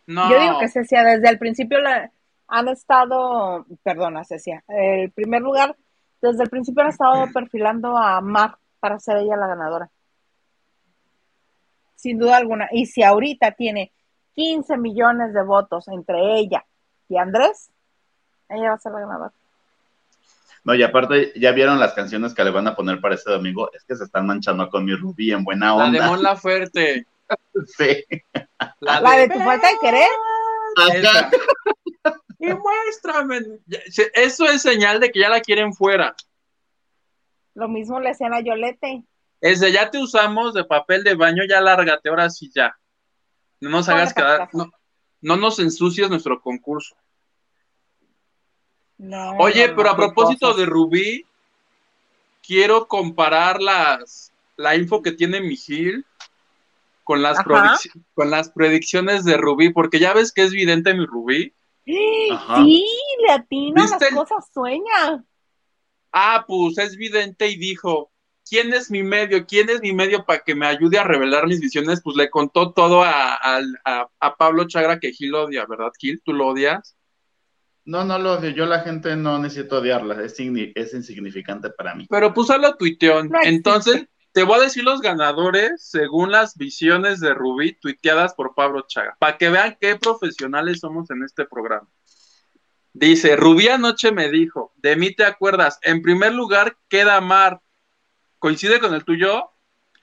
[0.09, 0.31] No.
[0.31, 2.11] Yo digo que Cecia, desde el principio la,
[2.49, 5.77] han estado, perdona Cecia, el primer lugar,
[6.23, 9.91] desde el principio han estado perfilando a Mar para ser ella la ganadora.
[11.95, 12.69] Sin duda alguna.
[12.73, 13.93] Y si ahorita tiene
[14.35, 16.65] 15 millones de votos entre ella
[17.09, 17.71] y Andrés,
[18.49, 19.33] ella va a ser la ganadora.
[20.65, 23.71] No, y aparte, ya vieron las canciones que le van a poner para este domingo.
[23.75, 26.07] Es que se están manchando con mi Rubí en buena La de onda.
[26.07, 27.07] Mon Laferte.
[27.77, 28.05] Sí.
[28.81, 30.09] La, La de tu falta de querer,
[30.95, 31.31] Esa.
[32.41, 33.41] Y muéstrame.
[34.15, 36.15] Eso es señal de que ya la quieren fuera.
[37.55, 39.03] lo mismo le hacían a Yolete.
[39.41, 42.79] Es de ya te usamos de papel de baño, ya lárgate, ahora sí ya.
[43.61, 44.71] No nos hagas quedar, no,
[45.21, 46.95] no nos ensucies nuestro concurso.
[48.99, 50.61] No, Oye, no, pero a propósito cosas.
[50.61, 51.27] de Rubí,
[52.47, 56.05] quiero comparar las, la info que tiene mi Gil
[57.09, 57.39] con las,
[58.15, 61.55] con las predicciones de Rubí, porque ya ves que es vidente mi Rubí.
[62.33, 62.57] Ajá.
[62.65, 62.85] Sí,
[63.27, 65.25] le atina ¿Viste las el- cosas, sueña.
[66.13, 68.11] Ah, pues es vidente y dijo,
[68.49, 69.47] ¿quién es mi medio?
[69.47, 72.01] ¿Quién es mi medio para que me ayude a revelar mis visiones?
[72.03, 76.21] Pues le contó todo a, al- a- a Pablo Chagra que Gil odia, ¿verdad, Gil?
[76.25, 76.95] ¿Tú lo odias?
[77.85, 78.51] No, no lo odio.
[78.51, 80.23] Yo la gente no necesito odiarla.
[80.23, 82.07] Es, signi- es insignificante para mí.
[82.11, 83.25] Pero pues lo tuiteó.
[83.25, 83.49] No existe.
[83.49, 84.07] Entonces,
[84.39, 89.17] te voy a decir los ganadores según las visiones de Rubí tuiteadas por Pablo Chaga,
[89.19, 91.89] para que vean qué profesionales somos en este programa.
[92.93, 97.61] Dice, Rubí anoche me dijo, de mí te acuerdas, en primer lugar queda Mar.
[98.39, 99.51] ¿Coincide con el tuyo?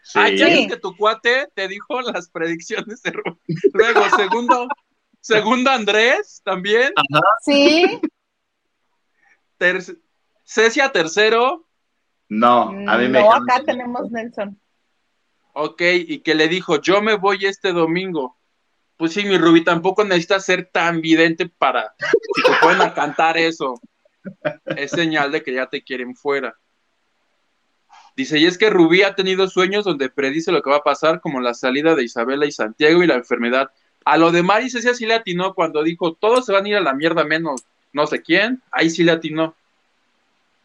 [0.04, 0.20] Sí.
[0.22, 0.54] Ah, ya Sí.
[0.54, 3.40] ves que tu cuate te dijo las predicciones de Rubí.
[3.72, 4.68] Luego, segundo,
[5.22, 6.92] segundo Andrés, también.
[7.42, 8.02] Sí.
[9.58, 9.98] Ter-
[10.44, 11.65] Cecia tercero,
[12.30, 14.60] No, a mí me no, acá tenemos Nelson.
[15.54, 18.38] Ok, y que le dijo, yo me voy este domingo.
[18.98, 21.94] Pues sí, mi Rubí, tampoco necesitas ser tan vidente para
[22.36, 23.80] si te pueden a cantar eso.
[24.66, 26.58] Es señal de que ya te quieren fuera.
[28.16, 31.20] Dice, y es que Rubí ha tenido sueños donde predice lo que va a pasar,
[31.20, 33.72] como la salida de Isabela y Santiago y la enfermedad.
[34.06, 36.76] A lo de Mari Cecia sí le atinó cuando dijo, todos se van a ir
[36.76, 37.66] a la mierda menos
[37.96, 38.62] no sé quién.
[38.72, 39.56] Ahí sí le atinó.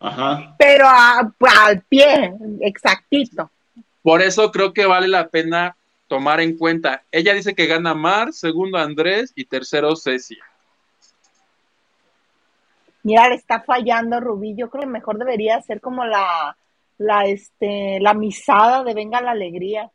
[0.01, 0.57] Ajá.
[0.59, 1.30] Pero a-
[1.64, 3.51] al pie, exactito.
[4.03, 5.76] Por eso creo que vale la pena
[6.09, 7.05] tomar en cuenta.
[7.12, 10.42] Ella dice que gana Mar, segundo Andrés y tercero Cecia.
[13.03, 14.55] Mira, le está fallando Rubí.
[14.57, 16.57] Yo creo que mejor debería ser como la,
[16.98, 19.90] la, este, la misada de Venga la Alegría.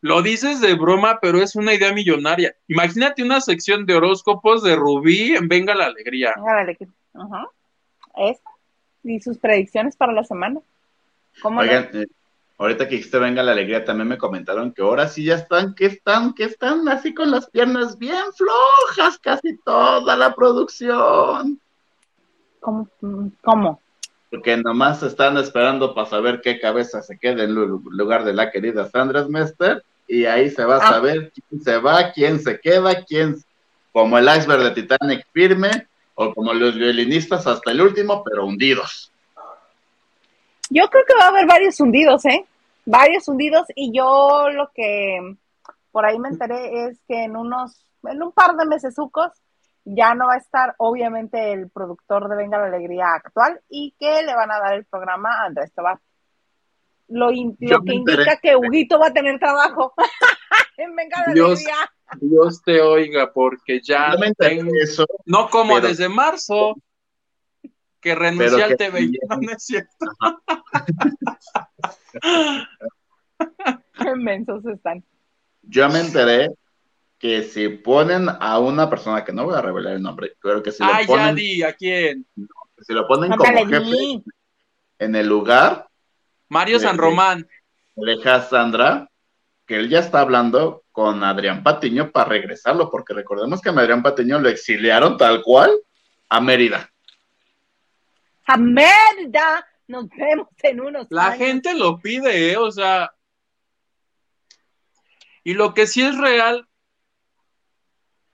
[0.00, 2.54] Lo dices de broma, pero es una idea millonaria.
[2.68, 6.32] Imagínate una sección de horóscopos de Rubí en Venga la Alegría.
[6.36, 6.88] Venga la Alegría.
[7.14, 7.46] Ajá.
[8.16, 8.42] Eso.
[9.02, 10.60] Y sus predicciones para la semana.
[11.42, 11.70] ¿Cómo no?
[11.70, 12.06] Eh,
[12.58, 15.86] ahorita que dijiste venga la alegría, también me comentaron que ahora sí ya están, que
[15.86, 21.60] están, que están así con las piernas bien flojas, casi toda la producción.
[22.60, 22.88] ¿Cómo?
[23.42, 23.80] ¿Cómo?
[24.30, 28.50] Porque nomás están esperando para saber qué cabeza se queda en lu- lugar de la
[28.50, 30.90] querida Sandra Smester, y ahí se va a Ah.
[30.90, 33.36] saber quién se va, quién se queda, quién,
[33.92, 39.12] como el iceberg de Titanic firme, o como los violinistas hasta el último, pero hundidos.
[40.70, 42.44] Yo creo que va a haber varios hundidos, ¿eh?
[42.86, 45.36] Varios hundidos y yo lo que
[45.90, 49.30] por ahí me enteré es que en unos, en un par de mesesucos
[49.84, 54.22] ya no va a estar obviamente el productor de Venga la Alegría actual y que
[54.22, 56.00] le van a dar el programa a Andrés Tobar.
[57.08, 57.36] Lo, que
[57.94, 59.94] indica que Huguito va a tener trabajo
[60.78, 61.60] en Venga la Dios.
[61.60, 61.93] Alegría.
[62.20, 66.76] Dios te oiga, porque ya tengo- eso, no como pero- desde marzo
[68.00, 69.10] que renuncié al TV.
[69.28, 70.06] No, no es cierto.
[73.98, 75.04] Qué mensos están.
[75.62, 76.50] yo me enteré
[77.18, 80.72] que si ponen a una persona, que no voy a revelar el nombre, pero que
[80.72, 82.26] si lo Ay, ya ponen, di, ¿a quién?
[82.82, 84.22] si lo ponen como jefe di.
[84.98, 85.88] en el lugar,
[86.48, 86.98] Mario San.
[86.98, 87.48] Román.
[87.96, 89.08] deja Sandra,
[89.66, 94.00] que él ya está hablando con Adrián Patiño para regresarlo, porque recordemos que a Adrián
[94.00, 95.72] Patiño lo exiliaron tal cual
[96.28, 96.88] a Mérida.
[98.46, 101.38] A Mérida, nos vemos en unos La años.
[101.38, 102.56] gente lo pide, ¿eh?
[102.56, 103.12] O sea.
[105.42, 106.68] Y lo que sí es real.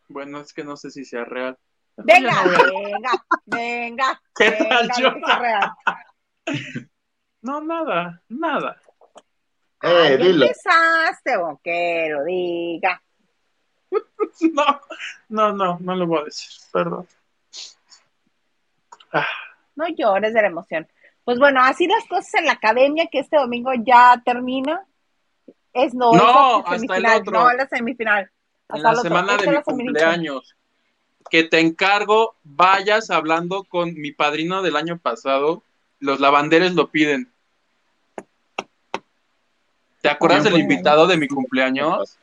[0.08, 1.56] Bueno, es que no sé si sea real.
[1.96, 3.10] Venga, no venga,
[3.46, 4.22] venga.
[4.36, 5.14] ¿Qué venga, tal, yo?
[5.14, 5.72] que sea real.
[7.42, 8.79] No, nada, nada.
[9.82, 10.44] Eh, ya dilo.
[10.46, 13.02] empezaste, o que lo diga.
[14.52, 14.80] No,
[15.28, 17.06] no, no, no lo voy a decir, perdón.
[19.12, 19.26] Ah,
[19.74, 20.86] No llores de la emoción.
[21.24, 24.84] Pues bueno, así las cosas en la academia, que este domingo ya termina.
[25.72, 27.32] Es no, No, es la hasta el semifinal, otro.
[27.32, 28.22] no, la semifinal.
[28.24, 28.30] en
[28.68, 29.02] Hasta la otro.
[29.02, 30.56] semana de mi cumpleaños,
[31.30, 35.62] que te encargo, vayas hablando con mi padrino del año pasado.
[35.98, 37.30] Los lavanderes lo piden.
[40.00, 42.18] ¿Te acuerdas del invitado de mi cumpleaños?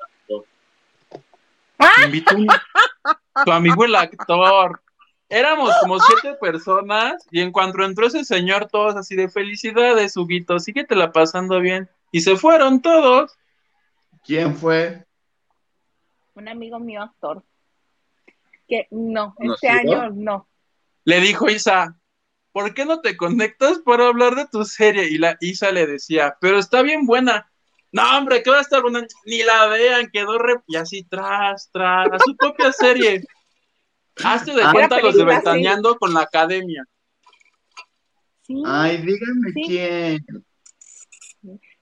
[1.80, 2.06] ¡Ah!
[2.06, 2.48] Invitó un-
[3.46, 4.82] tu amigo el actor.
[5.30, 10.58] Éramos como siete personas y en cuanto entró ese señor, todos así de felicidades, Huguito,
[10.60, 11.90] síguete la pasando bien.
[12.12, 13.38] Y se fueron todos.
[14.24, 15.06] ¿Quién fue?
[16.34, 17.44] Un amigo mío actor.
[18.68, 20.48] Que no, ¿No este año no.
[21.04, 21.98] Le dijo Isa,
[22.52, 25.08] ¿por qué no te conectas para hablar de tu serie?
[25.10, 27.50] Y la Isa le decía, pero está bien buena.
[27.92, 29.06] No, hombre, que va a estar buena.
[29.26, 30.56] Ni la vean, quedó re...
[30.68, 33.24] Y así, tras, tras, a su propia serie.
[34.24, 35.26] Hazte de Ah, cuenta los de sí.
[35.26, 36.84] Ventaneando con la academia.
[38.44, 38.62] Sí.
[38.66, 39.64] Ay, díganme Sí.
[39.68, 40.26] quién.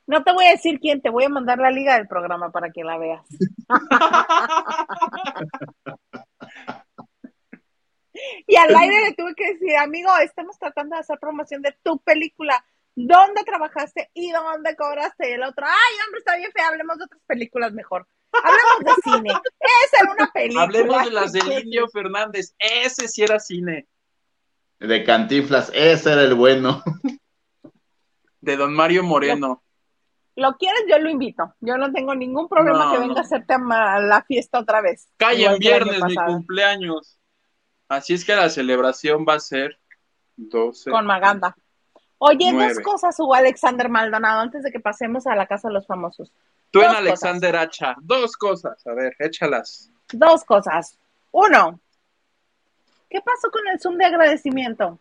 [0.08, 2.70] No te voy a decir quién, te voy a mandar la liga del programa para
[2.72, 3.26] que la veas.
[8.48, 12.00] Y al aire le tuve que decir, amigo, estamos tratando de hacer promoción de tu
[12.00, 12.64] película.
[12.96, 15.30] ¿Dónde trabajaste y dónde cobraste?
[15.30, 18.08] Y el otro, ay, hombre, está bien feo, hablemos de otras películas mejor.
[18.32, 19.30] Hablemos de cine.
[19.60, 20.64] Esa era una película.
[20.64, 22.54] Hablemos de las del Indio Fernández.
[22.58, 23.88] Ese sí era cine.
[24.80, 26.84] De Cantinflas, ese era el bueno.
[28.42, 29.62] De Don Mario Moreno.
[30.36, 31.56] Lo quieres, yo lo invito.
[31.62, 33.20] Yo no tengo ningún problema No, que venga no.
[33.20, 35.08] a hacerte a la fiesta otra vez.
[35.18, 37.18] Cae Igual en viernes mi cumpleaños.
[37.88, 39.80] Así es que la celebración va a ser
[40.36, 40.92] 12.
[40.92, 41.56] Con Maganda.
[42.28, 42.74] Oye, Nueve.
[42.74, 46.32] dos cosas, Hugo Alexander Maldonado, antes de que pasemos a la casa de los famosos.
[46.72, 47.96] Tú en Alexander Hacha.
[48.02, 48.86] Dos cosas.
[48.88, 49.92] A ver, échalas.
[50.12, 50.98] Dos cosas.
[51.32, 51.80] Uno,
[53.10, 55.00] ¿qué pasó con el Zoom de agradecimiento?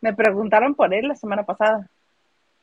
[0.00, 1.90] Me preguntaron por él la semana pasada.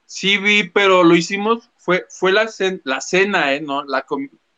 [0.05, 3.61] Sí vi, pero lo hicimos, fue, fue la, cen- la cena, ¿eh?
[3.61, 3.83] ¿No?
[3.83, 4.05] La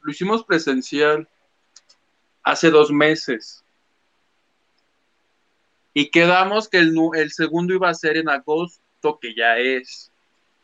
[0.01, 1.27] lo hicimos presencial
[2.43, 3.64] hace dos meses.
[5.97, 10.11] Y quedamos que el, segundo iba a ser en agosto, que ya es.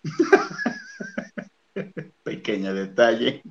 [2.23, 3.41] Pequeño detalle.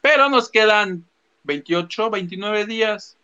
[0.00, 1.04] Pero nos quedan
[1.42, 3.16] 28, 29 días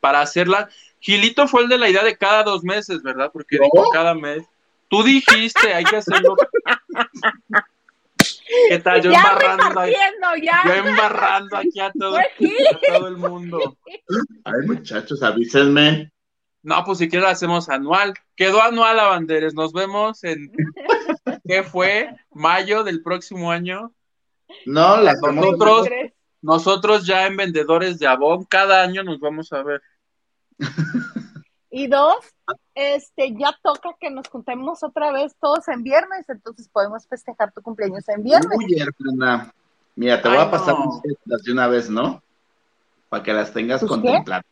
[0.00, 0.70] para hacerla.
[0.98, 3.30] Gilito fue el de la idea de cada dos meses, ¿verdad?
[3.30, 4.46] Porque dijo cada mes.
[4.88, 6.36] Tú dijiste, hay que hacerlo.
[8.68, 9.02] ¿Qué tal?
[9.02, 10.62] Yo ya embarrando, haciendo, ya.
[10.66, 12.66] yo embarrando aquí a todo, Fue Gil.
[12.66, 13.76] a todo el mundo.
[14.44, 16.12] Ay, muchachos, avísenme.
[16.62, 18.14] No, pues si quieres hacemos anual.
[18.36, 19.54] Quedó anual, Lavanderes.
[19.54, 20.50] Nos vemos en.
[21.46, 22.14] ¿Qué fue?
[22.32, 23.92] ¿Mayo del próximo año?
[24.64, 25.88] No, la Nosotros,
[26.40, 29.82] nosotros ya en Vendedores de Avon, cada año nos vamos a ver.
[31.76, 32.14] Y dos,
[32.76, 37.62] este, ya toca que nos juntemos otra vez todos en viernes, entonces podemos festejar tu
[37.62, 38.56] cumpleaños en viernes.
[38.56, 39.52] Uy, hermana.
[39.96, 40.86] Mira, te voy Ay, a pasar no.
[40.86, 42.22] mis fechas de una vez, ¿no?
[43.08, 44.44] Para que las tengas contempladas.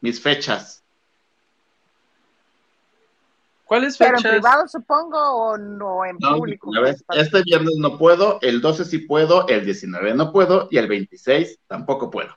[0.00, 0.80] Mis fechas.
[3.64, 4.32] ¿Cuáles Pero en fechas?
[4.34, 6.70] privado supongo o no en No, público.
[7.16, 11.58] este viernes no puedo, el 12 sí puedo, el 19 no puedo y el 26
[11.66, 12.30] tampoco puedo.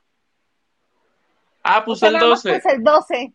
[1.62, 2.60] Ah, O pues sea, el nada más, 12.
[2.60, 3.32] Pues el 12.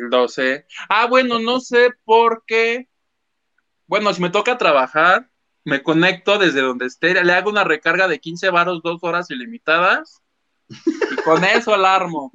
[0.00, 0.66] El 12.
[0.88, 2.88] Ah, bueno, no sé por qué.
[3.86, 5.28] Bueno, si me toca trabajar,
[5.64, 10.22] me conecto desde donde esté, le hago una recarga de 15 varos, dos horas ilimitadas,
[10.68, 12.32] y con eso alarmo.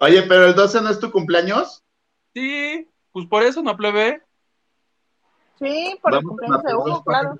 [0.00, 1.82] Oye, pero el 12 no es tu cumpleaños.
[2.34, 4.22] Sí, pues por eso no plebe.
[5.58, 7.38] Sí, por el cumpleaños de Hugo, claro.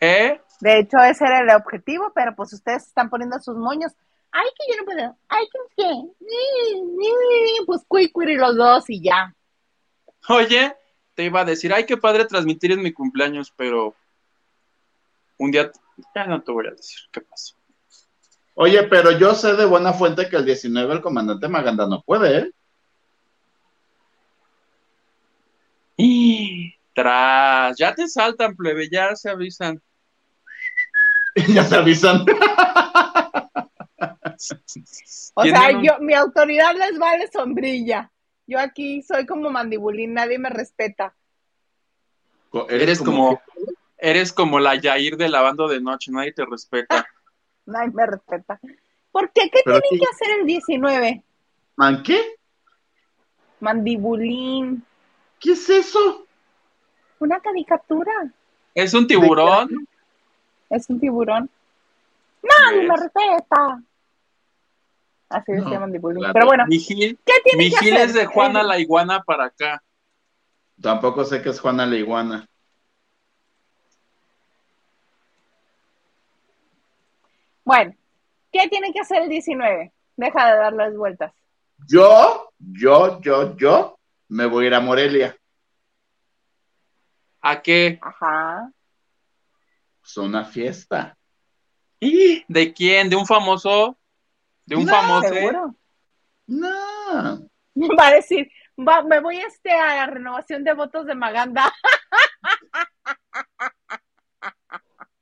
[0.00, 0.40] ¿Eh?
[0.60, 3.92] De hecho, ese era el objetivo, pero pues ustedes están poniendo sus moños.
[4.30, 5.16] Ay, que yo no puedo.
[5.28, 5.94] Ay, que qué.
[6.20, 7.66] Ni, ni, ni.
[7.66, 9.34] Pues cuicuiri los dos y ya.
[10.28, 10.74] Oye,
[11.14, 13.94] te iba a decir, ay, qué padre transmitir en mi cumpleaños, pero
[15.38, 15.70] un día,
[16.14, 17.56] ya no te voy a decir qué pasó.
[18.54, 22.38] Oye, pero yo sé de buena fuente que el 19 el comandante Maganda no puede,
[22.38, 22.50] ¿eh?
[25.96, 29.80] Y tras, ya te saltan, plebe, ya se avisan.
[31.54, 32.24] ya se avisan.
[35.34, 38.10] O sea, yo, mi autoridad les vale sombrilla.
[38.46, 41.14] Yo aquí soy como mandibulín, nadie me respeta.
[42.68, 43.40] Eres como,
[43.98, 47.06] eres como la Yair de lavando de noche, nadie te respeta.
[47.66, 48.58] Nadie me respeta.
[49.12, 49.50] ¿Por qué?
[49.50, 51.22] ¿Qué Pero tienen qué- que hacer el 19?
[51.76, 52.18] ¿Man qué?
[53.60, 54.82] Mandibulín.
[55.38, 56.26] ¿Qué es eso?
[57.18, 58.12] Una caricatura.
[58.74, 59.86] Es un tiburón.
[60.70, 61.50] Es un tiburón.
[62.42, 63.82] Nadie me respeta.
[65.30, 66.20] Así No, mandibulín.
[66.20, 66.32] claro.
[66.34, 68.08] Pero bueno, Mi Gil, ¿qué tienen mi que Gil hacer?
[68.08, 69.82] es de Juana Eh, la iguana para acá.
[70.80, 72.46] Tampoco sé que es Juana la iguana.
[77.64, 77.94] Bueno,
[78.52, 79.92] ¿qué tienen que hacer el 19?
[80.16, 81.32] Deja de dar las vueltas.
[81.86, 83.98] Yo, yo, yo, yo
[84.28, 85.36] me voy a ir a Morelia.
[87.40, 87.98] ¿A qué?
[88.02, 88.70] Ajá.
[90.04, 91.16] Es una fiesta.
[92.00, 92.44] ¡Ih!
[92.48, 93.10] ¿De quién?
[93.10, 93.96] ¿De un famoso?
[94.68, 95.28] ¿De un No, famoso?
[95.28, 95.74] ¿Seguro?
[96.46, 97.48] No.
[97.98, 101.72] Va a decir, va, me voy este a la renovación de votos de Maganda.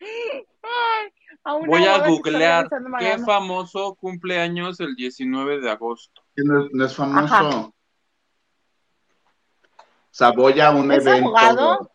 [0.01, 1.13] Ay,
[1.45, 2.69] a una Voy a googlear
[2.99, 6.23] qué famoso cumpleaños el 19 de agosto.
[6.37, 7.35] No, es- no es famoso.
[7.35, 7.49] Ajá.
[7.49, 7.73] O
[10.11, 11.29] sea, voy a un ¿Es evento.
[11.29, 11.93] abogado?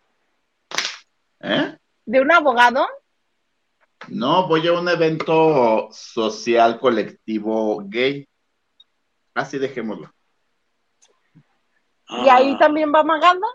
[1.41, 1.77] ¿Eh?
[2.05, 2.87] ¿De un abogado?
[4.07, 8.27] No, voy a un evento social colectivo gay.
[9.33, 10.11] Así dejémoslo.
[12.09, 13.47] ¿Y ahí también va Maganda?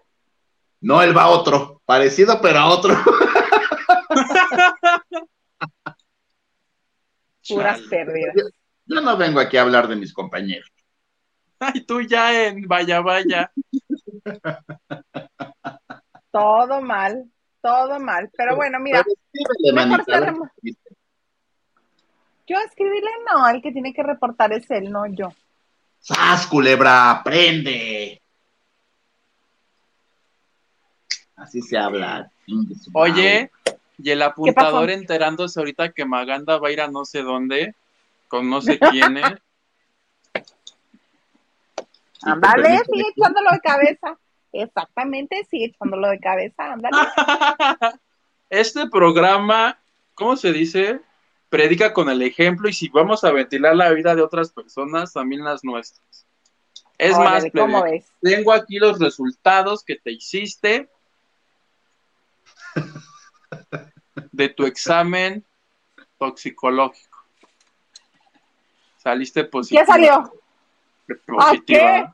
[0.80, 1.82] No, él va a otro.
[1.84, 2.94] Parecido, pero a otro.
[7.49, 8.34] Puras pérdidas.
[8.86, 10.70] Yo no vengo aquí a hablar de mis compañeros.
[11.59, 13.51] Ay, tú ya en Vaya Vaya.
[16.30, 17.30] Todo mal,
[17.67, 18.31] todo mal.
[18.37, 19.05] Pero bueno, mira,
[19.75, 20.05] mejor
[22.49, 25.33] yo escribirle no, el que tiene que reportar es él, no yo.
[25.99, 27.21] ¡Sas, culebra!
[27.25, 28.23] ¡Prende!
[31.35, 32.31] Así se habla.
[32.95, 33.51] Oye,
[33.99, 37.75] y el apuntador enterándose ahorita que Maganda va a ir a no sé dónde,
[38.29, 38.79] con no sé.
[38.93, 39.01] Sí,
[42.23, 44.19] Ándale, te permito sigue echándolo de cabeza.
[44.53, 46.97] Exactamente, sigue echándolo de cabeza, ándale.
[48.49, 49.76] Este programa,
[50.14, 51.01] ¿cómo se dice?
[51.49, 55.42] Predica con el ejemplo y si vamos a ventilar la vida de otras personas, también
[55.42, 56.26] las nuestras.
[56.97, 58.07] Es Órale, más, plebe, ¿cómo ves?
[58.22, 60.88] tengo aquí los resultados que te hiciste
[64.32, 65.44] de tu examen
[66.18, 67.18] toxicológico.
[68.99, 69.80] Saliste positivo.
[69.80, 70.12] ¿Qué salió?
[70.18, 71.62] ¿A Positiva.
[71.66, 72.07] qué?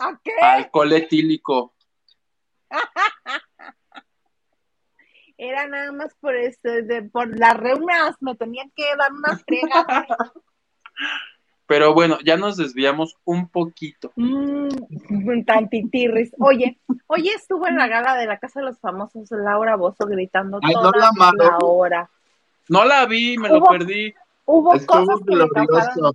[0.00, 0.32] ¿A qué?
[0.40, 1.74] Alcohol etílico.
[5.36, 9.86] Era nada más por este, de, por las reumas, me tenían que dar unas fregas.
[11.66, 14.12] Pero bueno, ya nos desviamos un poquito.
[14.16, 14.68] Mmm,
[15.46, 16.32] tantitirris.
[16.38, 20.60] Oye, hoy estuvo en la gala de la Casa de los Famosos Laura Bozo gritando
[20.62, 21.32] Ay, no toda la amaba.
[21.38, 22.10] la hora.
[22.68, 24.14] No la vi, me lo perdí.
[24.44, 26.12] Hubo Estuvo cosas que me causaron.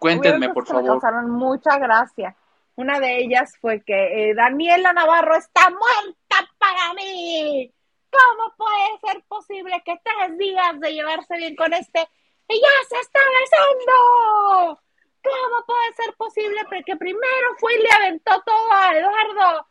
[0.00, 1.00] Cuéntenme, por que me favor.
[1.00, 2.34] causaron mucha gracia.
[2.74, 7.72] Una de ellas fue que eh, Daniela Navarro está muerta para mí.
[8.10, 12.08] ¿Cómo puede ser posible que tres días de llevarse bien con este
[12.48, 14.80] ya se está besando?
[15.22, 19.66] ¿Cómo puede ser posible que primero fue y le aventó todo a Eduardo?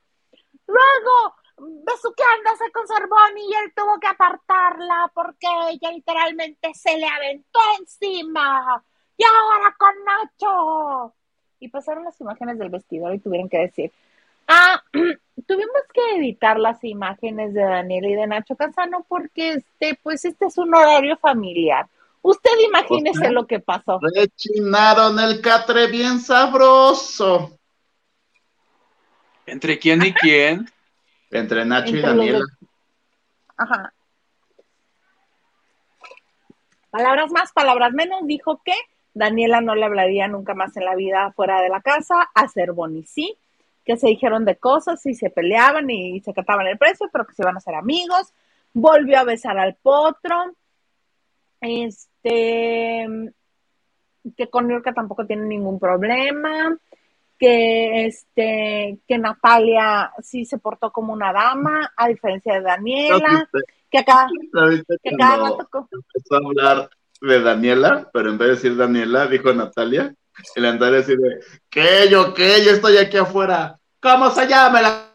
[0.67, 7.59] Luego besuqueándose con Sorboni y él tuvo que apartarla porque ella literalmente se le aventó
[7.79, 8.83] encima.
[9.19, 11.13] Y ahora con Nacho.
[11.59, 13.91] Y pasaron las imágenes del vestidor y tuvieron que decir,
[14.47, 20.23] ah, tuvimos que editar las imágenes de Daniel y de Nacho Casano porque este, pues
[20.23, 21.85] este es un horario familiar.
[22.21, 23.99] Usted imagínese lo que pasó.
[24.15, 27.59] Rechinaron el catre bien sabroso.
[29.45, 30.69] ¿Entre quién y quién?
[31.29, 32.45] Entre Nacho y Entre Daniela.
[33.57, 33.93] Ajá.
[36.89, 38.73] Palabras más, palabras menos, dijo que
[39.13, 43.03] Daniela no le hablaría nunca más en la vida fuera de la casa, a Cervoni
[43.03, 43.37] sí,
[43.83, 47.33] que se dijeron de cosas y se peleaban y se cataban el precio, pero que
[47.33, 48.33] se iban a ser amigos.
[48.73, 50.53] Volvió a besar al potro.
[51.59, 53.07] Este,
[54.37, 56.77] que con Niurka tampoco tiene ningún problema.
[57.39, 63.49] Que este, que Natalia sí se portó como una dama, a diferencia de ¿No Daniela,
[63.89, 64.27] que acá,
[65.01, 66.89] que cada rato empezó a hablar
[67.21, 70.13] de Daniela, pero en vez de decir Daniela, dijo Natalia.
[70.55, 72.07] Y la Natalia así de, ¿qué?
[72.09, 72.63] ¿Yo qué?
[72.63, 73.77] Yo estoy aquí afuera.
[74.01, 75.09] ¿Cómo se llama la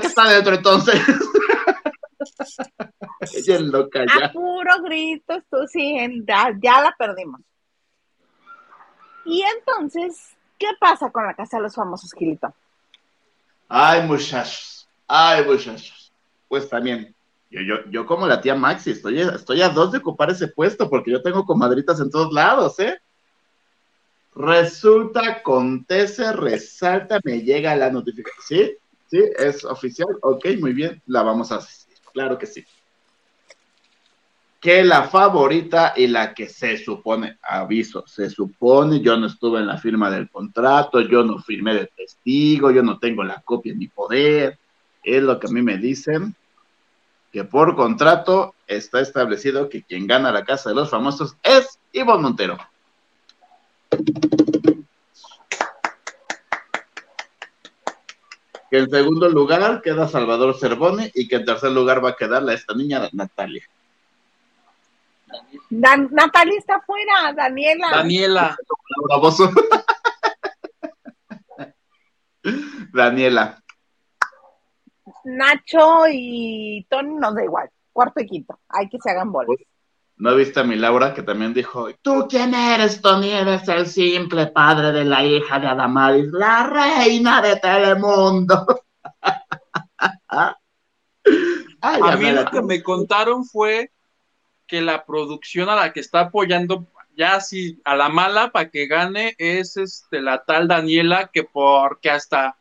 [0.00, 1.00] que está dentro entonces?
[3.20, 4.32] Ella es loca a ya.
[4.32, 5.96] puro gritos, tú sí,
[6.26, 7.40] ya la perdimos.
[9.24, 12.54] Y entonces, ¿qué pasa con la casa de los famosos, Gilito?
[13.68, 14.88] Ay, muchachos.
[15.06, 16.12] Ay, muchachos.
[16.48, 17.14] Pues también,
[17.50, 20.88] yo, yo, yo como la tía Maxi, estoy, estoy a dos de ocupar ese puesto
[20.88, 22.98] porque yo tengo comadritas en todos lados, ¿eh?
[24.34, 28.68] Resulta, acontece, resalta, me llega la notificación.
[28.68, 28.76] ¿Sí?
[29.10, 29.22] ¿Sí?
[29.38, 30.08] ¿Es oficial?
[30.20, 31.78] Ok, muy bien, la vamos a hacer.
[32.12, 32.64] Claro que sí.
[34.60, 39.66] Que la favorita y la que se supone, aviso, se supone, yo no estuve en
[39.66, 43.78] la firma del contrato, yo no firmé de testigo, yo no tengo la copia en
[43.78, 44.58] mi poder,
[45.02, 46.34] es lo que a mí me dicen,
[47.38, 52.22] que por contrato está establecido que quien gana la Casa de los Famosos es Ivonne
[52.22, 52.58] Montero.
[58.70, 62.42] Que en segundo lugar queda Salvador Cervone y que en tercer lugar va a quedar
[62.42, 63.62] la esta niña Natalia.
[65.70, 67.88] Dan- Natalia está afuera, Daniela.
[67.92, 68.56] Daniela.
[72.92, 73.62] Daniela.
[75.36, 77.70] Nacho y Tony nos da igual.
[77.92, 78.58] Cuarto y quinto.
[78.68, 79.56] Hay que se hagan bolas.
[80.16, 83.30] ¿No viste a mi Laura que también dijo, ¿tú quién eres, Tony?
[83.30, 88.66] Eres el simple padre de la hija de Adamaris, la reina de Telemundo.
[91.80, 93.92] Ay, A mí lo que me contaron fue
[94.66, 98.86] que la producción a la que está apoyando ya así a la mala para que
[98.86, 102.57] gane es este la tal Daniela que porque hasta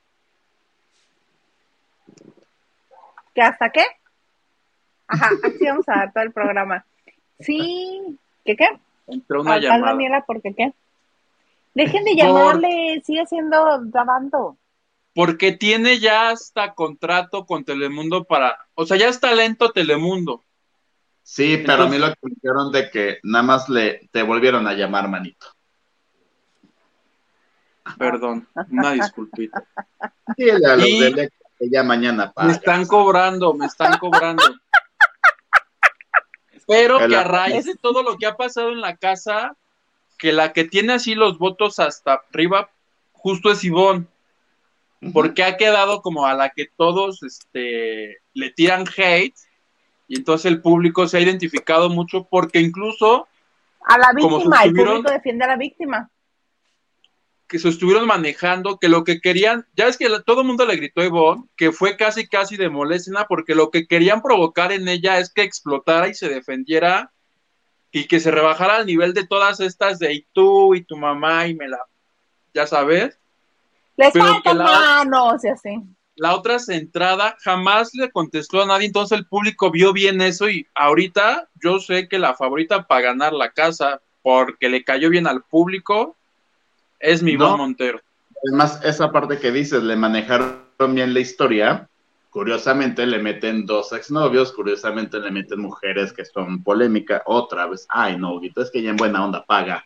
[3.38, 3.84] ¿Qué hasta qué?
[5.08, 6.84] Ajá, así vamos a dar todo el programa.
[7.40, 8.68] Sí, ¿qué qué?
[9.06, 9.92] entró una llamada.
[9.92, 10.74] Daniela, ¿por qué qué?
[11.76, 14.58] Dejen de Por- llamarle, sigue siendo grabando.
[15.14, 20.44] Porque tiene ya hasta contrato con Telemundo para, o sea, ya está lento Telemundo.
[21.22, 24.66] Sí, pero a mí lo que me dijeron de que nada más le te volvieron
[24.66, 25.46] a llamar, manito.
[28.00, 29.64] Perdón, una disculpita.
[30.36, 31.30] Dile a los Y- de
[31.60, 34.44] ya mañana Me están cobrando, me están cobrando.
[36.68, 39.56] Pero que a raíz de todo lo que ha pasado en la casa,
[40.18, 42.70] que la que tiene así los votos hasta arriba,
[43.14, 44.06] justo es Ivonne,
[45.14, 49.36] porque ha quedado como a la que todos este, le tiran hate,
[50.10, 53.28] y entonces el público se ha identificado mucho, porque incluso
[53.82, 56.10] A la Como víctima, el público defiende a la víctima.
[57.48, 60.76] Que se estuvieron manejando, que lo que querían, ya es que todo el mundo le
[60.76, 64.88] gritó a Ivonne, que fue casi casi de molestia, porque lo que querían provocar en
[64.88, 67.12] ella es que explotara y se defendiera
[67.92, 71.48] y que se rebajara al nivel de todas estas de y tú y tu mamá
[71.48, 71.80] y me la,
[72.54, 73.18] ya sabes.
[73.96, 75.70] Les Pero faltan la- manos y así.
[76.20, 80.66] La otra centrada jamás le contestó a nadie, entonces el público vio bien eso y
[80.74, 85.44] ahorita yo sé que la favorita para ganar la casa, porque le cayó bien al
[85.44, 86.16] público,
[87.00, 87.46] es mi No.
[87.46, 88.02] Ivonne Montero.
[88.48, 91.90] Además, esa parte que dices, le manejaron bien la historia.
[92.30, 97.24] Curiosamente le meten dos exnovios, curiosamente le meten mujeres que son polémicas.
[97.26, 99.86] Otra vez, ay no, Guito, es que ya en buena onda paga.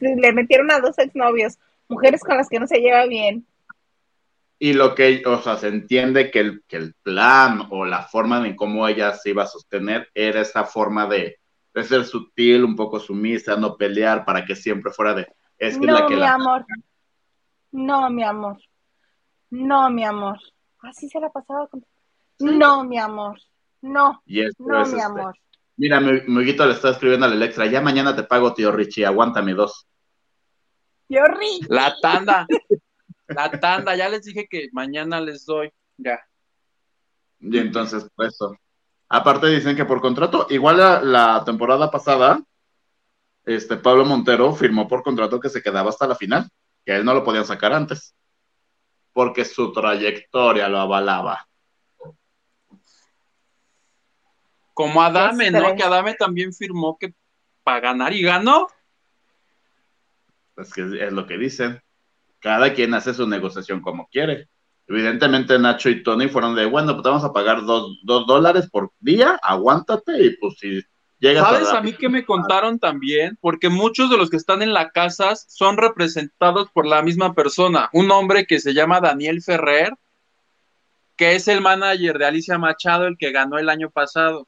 [0.00, 3.44] Le metieron a dos exnovios, mujeres con las que no se lleva bien.
[4.60, 8.46] Y lo que, o sea, se entiende que el, que el plan o la forma
[8.46, 11.38] en cómo ella se iba a sostener era esa forma de,
[11.78, 15.86] de ser sutil, un poco sumisa, no pelear, para que siempre fuera de, es que
[15.86, 16.34] no, la que mi la...
[16.34, 16.66] amor.
[17.72, 18.58] No, mi amor.
[19.50, 20.38] No, mi amor.
[20.80, 21.84] Así se la pasaba con...
[22.38, 23.38] No, mi amor.
[23.80, 25.34] No, no, es, mi este, amor.
[25.76, 29.06] Mira, mi, mi Huguito le está escribiendo al Electra, ya mañana te pago, tío Richie,
[29.06, 29.86] aguántame dos.
[31.08, 31.68] Qué horrible.
[31.68, 32.46] La tanda.
[33.28, 35.70] La tanda, ya les dije que mañana les doy.
[35.96, 36.20] Ya.
[37.40, 38.56] Y entonces, pues eso.
[39.08, 42.42] Aparte dicen que por contrato, igual la, la temporada pasada,
[43.44, 46.48] este Pablo Montero firmó por contrato que se quedaba hasta la final,
[46.84, 48.14] que a él no lo podían sacar antes,
[49.12, 51.48] porque su trayectoria lo avalaba.
[54.74, 55.74] Como Adame, ¿no?
[55.74, 57.12] Que Adame también firmó que
[57.64, 58.68] para ganar y ganó.
[60.56, 61.82] Es que es lo que dicen.
[62.38, 64.48] Cada quien hace su negociación como quiere.
[64.88, 68.68] Evidentemente Nacho y Tony fueron de, bueno, pues te vamos a pagar dos, dos dólares
[68.70, 70.82] por día, aguántate y pues si
[71.18, 73.36] llegas ¿Sabes la- a mí que me contaron también?
[73.40, 77.90] Porque muchos de los que están en la casa son representados por la misma persona.
[77.92, 79.92] Un hombre que se llama Daniel Ferrer,
[81.16, 84.46] que es el manager de Alicia Machado, el que ganó el año pasado.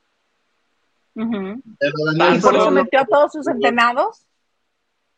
[1.14, 4.24] ¿Y por eso metió a todos sus entrenados?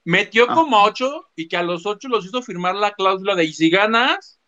[0.04, 0.54] Metió Ah.
[0.54, 3.52] como a ocho y que a los ocho los hizo firmar la cláusula de y
[3.52, 4.40] si ganas,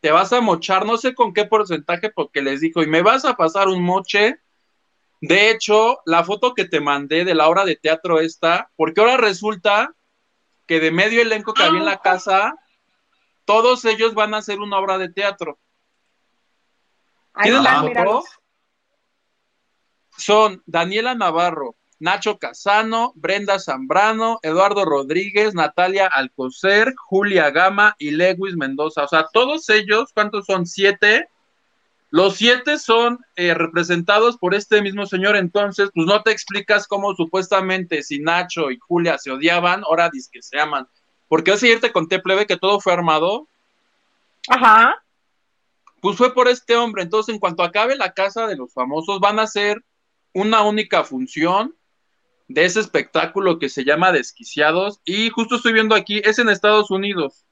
[0.00, 3.24] te vas a mochar, no sé con qué porcentaje, porque les dijo, y me vas
[3.24, 4.40] a pasar un moche.
[5.20, 9.18] De hecho, la foto que te mandé de la obra de teatro esta, porque ahora
[9.18, 9.94] resulta
[10.66, 12.54] que de medio elenco que había en la casa,
[13.44, 15.58] todos ellos van a hacer una obra de teatro.
[17.42, 18.24] ¿Tienes está, la foto?
[20.16, 28.56] Son Daniela Navarro, Nacho Casano, Brenda Zambrano, Eduardo Rodríguez, Natalia Alcocer, Julia Gama y Lewis
[28.56, 29.04] Mendoza.
[29.04, 30.66] O sea, todos ellos, ¿cuántos son?
[30.66, 31.28] Siete.
[32.08, 35.36] Los siete son eh, representados por este mismo señor.
[35.36, 40.30] Entonces, pues no te explicas cómo supuestamente si Nacho y Julia se odiaban, ahora dices
[40.32, 40.88] que se aman.
[41.28, 43.46] Porque hace ayer te conté, plebe, que todo fue armado.
[44.48, 44.96] Ajá.
[46.00, 47.02] Pues fue por este hombre.
[47.02, 49.84] Entonces, en cuanto acabe la casa de los famosos, van a hacer
[50.32, 51.74] una única función
[52.52, 55.00] de ese espectáculo que se llama Desquiciados.
[55.04, 57.46] Y justo estoy viendo aquí, es en Estados Unidos.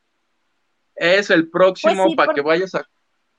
[0.96, 2.84] Es el próximo Pues sí, para por- que vayas a,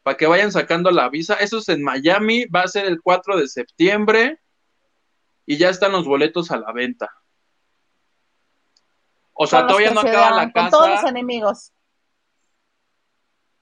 [0.01, 1.33] para que vayan sacando la visa.
[1.35, 4.39] Eso es en Miami, va a ser el 4 de septiembre
[5.45, 7.09] y ya están los boletos a la venta.
[9.33, 11.09] O sea, todavía no se acaba la Con todos los casa.
[11.09, 11.73] enemigos.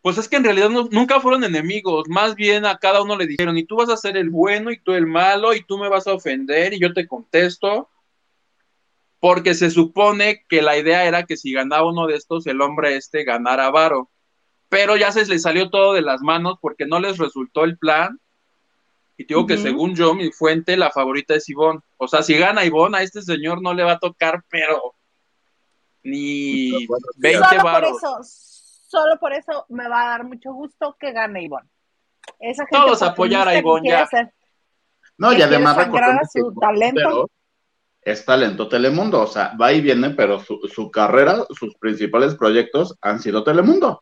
[0.03, 3.25] Pues es que en realidad no- nunca fueron enemigos, más bien a cada uno le
[3.27, 5.89] dijeron, y tú vas a ser el bueno y tú el malo, y tú me
[5.89, 7.89] vas a ofender, y yo te contesto,
[9.19, 12.95] porque se supone que la idea era que si ganaba uno de estos, el hombre
[12.95, 14.09] este ganara varo.
[14.69, 18.19] Pero ya se les salió todo de las manos porque no les resultó el plan.
[19.17, 21.79] Y digo que según yo, mi fuente, la favorita es Ivonne.
[21.97, 24.93] O sea, si gana Ivonne, a este señor no le va a tocar, pero
[26.03, 27.97] ni Bueno, 20 Solo por varos.
[27.97, 28.17] eso,
[28.89, 31.67] solo por eso me va a dar mucho gusto que gane Ivonne.
[32.39, 34.03] Esa gente Todos apoyar a Ivonne, ya.
[34.03, 34.31] hacer-
[35.17, 37.29] No, y que además recordemos que su talento.
[38.07, 42.97] Es talento Telemundo, o sea, va y viene, pero su, su carrera, sus principales proyectos
[43.01, 44.01] han sido Telemundo.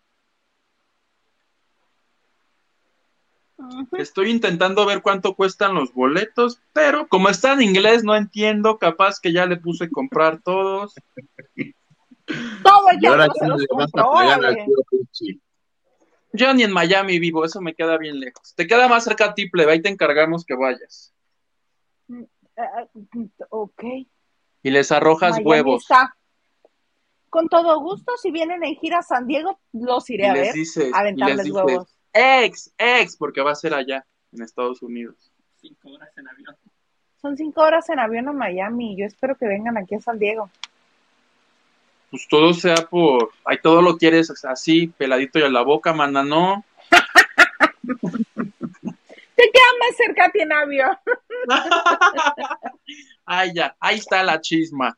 [3.97, 9.19] Estoy intentando ver cuánto cuestan los boletos, pero como está en inglés no entiendo, capaz
[9.19, 10.93] que ya le puse comprar todos.
[12.63, 14.75] Todo ahora se ya los le vas a compró.
[16.31, 18.53] Yo ni en Miami vivo, eso me queda bien lejos.
[18.53, 21.14] Te queda más cerca a ti, plebe, ahí te encargamos que vayas.
[22.57, 23.83] Eh, ok.
[24.63, 25.81] Y les arrojas Miami huevos.
[25.83, 26.15] está.
[27.29, 30.41] Con todo gusto, si vienen en gira a San Diego, los Y iré a les
[30.43, 30.53] ver.
[30.53, 31.97] dices, y aventarles les dices, huevos.
[32.13, 35.31] ex, ex, porque va a ser allá, en Estados Unidos.
[35.59, 36.55] Cinco horas en avión.
[37.21, 38.95] Son cinco horas en avión a Miami.
[38.97, 40.49] Yo espero que vengan aquí a San Diego.
[42.11, 46.23] Pues todo sea por, ahí todo lo quieres así, peladito y a la boca, mana,
[46.23, 46.63] no.
[49.45, 50.97] Te queda más cerca a ti en avión.
[53.25, 54.97] Ay, ya, ahí está la chisma.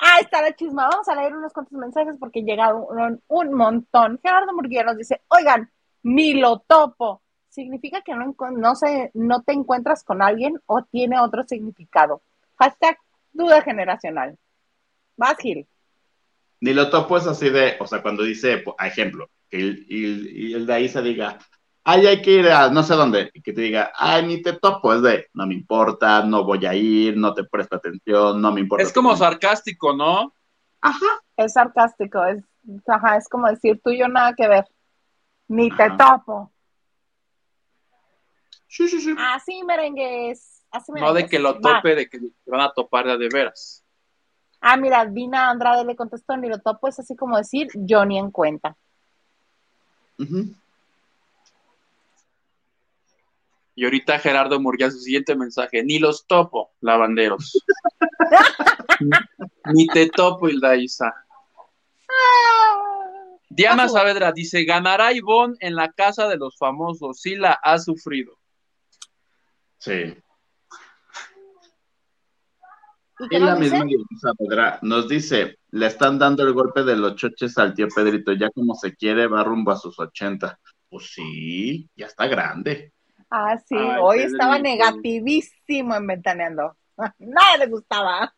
[0.00, 0.88] Ah, está la chisma.
[0.88, 4.18] Vamos a leer unos cuantos mensajes porque llegaron un montón.
[4.20, 5.70] Gerardo Murguía nos dice, oigan,
[6.02, 7.22] ni lo topo.
[7.48, 12.22] ¿Significa que no, no, se, no te encuentras con alguien o tiene otro significado?
[12.56, 12.98] Hashtag
[13.32, 14.36] duda generacional.
[15.16, 15.68] Vas, Gil.
[16.60, 20.54] Ni lo topo es así de, o sea, cuando dice, por ejemplo, el, y, y
[20.54, 21.38] el de ahí se diga,
[21.88, 24.52] ay, hay que ir a no sé dónde, y que te diga, ay, ni te
[24.52, 28.52] topo, es de, no me importa, no voy a ir, no te presto atención, no
[28.52, 28.82] me importa.
[28.82, 30.34] Es como sarcástico, ¿no?
[30.82, 31.06] Ajá.
[31.34, 32.44] Es sarcástico, es,
[32.86, 34.66] ajá, es como decir tú y yo nada que ver.
[35.48, 36.52] Ni te topo.
[38.66, 39.14] Sí, sí, sí.
[39.18, 40.62] Así merengues.
[40.70, 41.30] Así No de merengues.
[41.30, 41.76] que lo Va.
[41.76, 43.82] tope, de que te van a topar de, veras.
[44.60, 48.18] Ah, mira, Dina Andrade le contestó, ni lo topo, es así como decir, yo ni
[48.18, 48.76] en cuenta.
[50.18, 50.52] Ujú.
[53.78, 57.64] Y ahorita Gerardo Murguía, su siguiente mensaje, ni los topo, lavanderos.
[59.72, 61.14] ni te topo, Hilda Isa.
[63.48, 63.88] Diana.
[63.88, 68.36] Saavedra dice, ganará Ivonne en la casa de los famosos, sí la ha sufrido.
[69.78, 70.12] Sí.
[73.30, 73.74] ¿Y la nos dice?
[73.76, 77.86] misma Diana Saavedra nos dice, le están dando el golpe de los choches al tío
[77.94, 80.58] Pedrito, ya como se quiere, va rumbo a sus 80.
[80.88, 82.92] Pues sí, ya está grande.
[83.30, 86.76] Ah, sí, Ay, hoy estaba negativísimo en Ventaneando.
[87.18, 88.34] Nada le gustaba.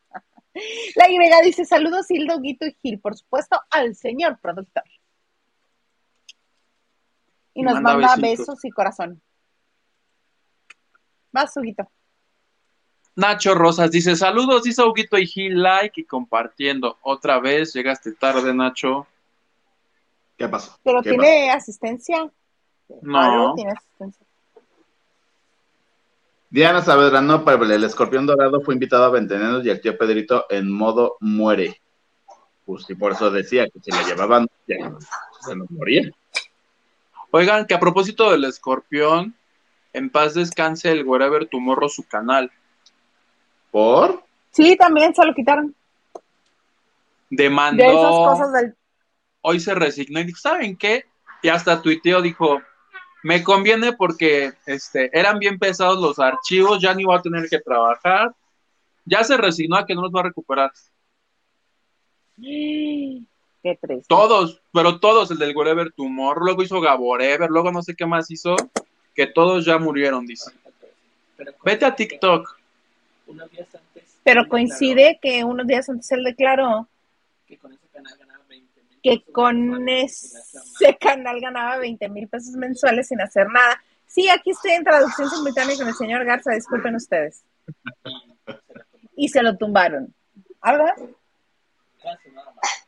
[0.96, 4.82] La Y dice, saludos Hildo, Guito y Gil, por supuesto, al señor productor.
[7.54, 9.22] Y nos Manda besos y corazón.
[11.32, 11.88] Vas, Huguito.
[13.16, 16.98] Nacho Rosas dice, saludos, dice Huguito y Gil, like y compartiendo.
[17.02, 19.06] Otra vez, llegaste tarde, Nacho.
[20.36, 20.78] ¿Qué pasó?
[20.82, 22.30] Pero ¿Qué tiene asistencia.
[23.02, 23.20] No.
[23.20, 24.26] Algo tiene asistencia.
[26.50, 30.46] Diana Saavedra, no, pero el escorpión dorado fue invitado a Ventenenos y el tío Pedrito
[30.50, 31.80] en modo muere.
[32.64, 34.92] Pues sí, por eso decía que si lo llevaban, ya
[35.40, 36.10] se nos moría.
[37.30, 39.34] Oigan, que a propósito del escorpión,
[39.92, 42.50] en paz descanse el Wherever Tomorrow, su canal.
[43.70, 44.24] ¿Por?
[44.50, 45.74] Sí, también se lo quitaron.
[47.30, 48.74] Demandó, De esas cosas del...
[49.42, 51.04] hoy se resignó y dijo, ¿saben qué?
[51.42, 52.60] Y hasta tuiteó, dijo,
[53.22, 57.58] me conviene porque este, eran bien pesados los archivos, ya ni voy a tener que
[57.58, 58.34] trabajar.
[59.04, 60.72] Ya se resignó a que no los va a recuperar.
[63.62, 64.06] Qué triste.
[64.08, 68.30] Todos, pero todos, el del Wherever Tomorrow, luego hizo Gaborever, luego no sé qué más
[68.30, 68.56] hizo,
[69.14, 70.50] que todos ya murieron, dice.
[71.62, 72.58] Vete a TikTok.
[73.26, 74.18] Unos días antes.
[74.24, 76.88] Pero coincide que unos días antes él declaró declaró
[77.46, 78.88] Que con ese canal ganaba 20 mil.
[79.02, 83.82] Que con ese canal ganaba 20 mil pesos mensuales sin hacer nada.
[84.06, 87.44] Sí, aquí estoy en traducción simultánea con el señor Garza, disculpen ustedes.
[89.16, 90.14] Y se lo tumbaron.
[90.60, 90.94] ¿Habla?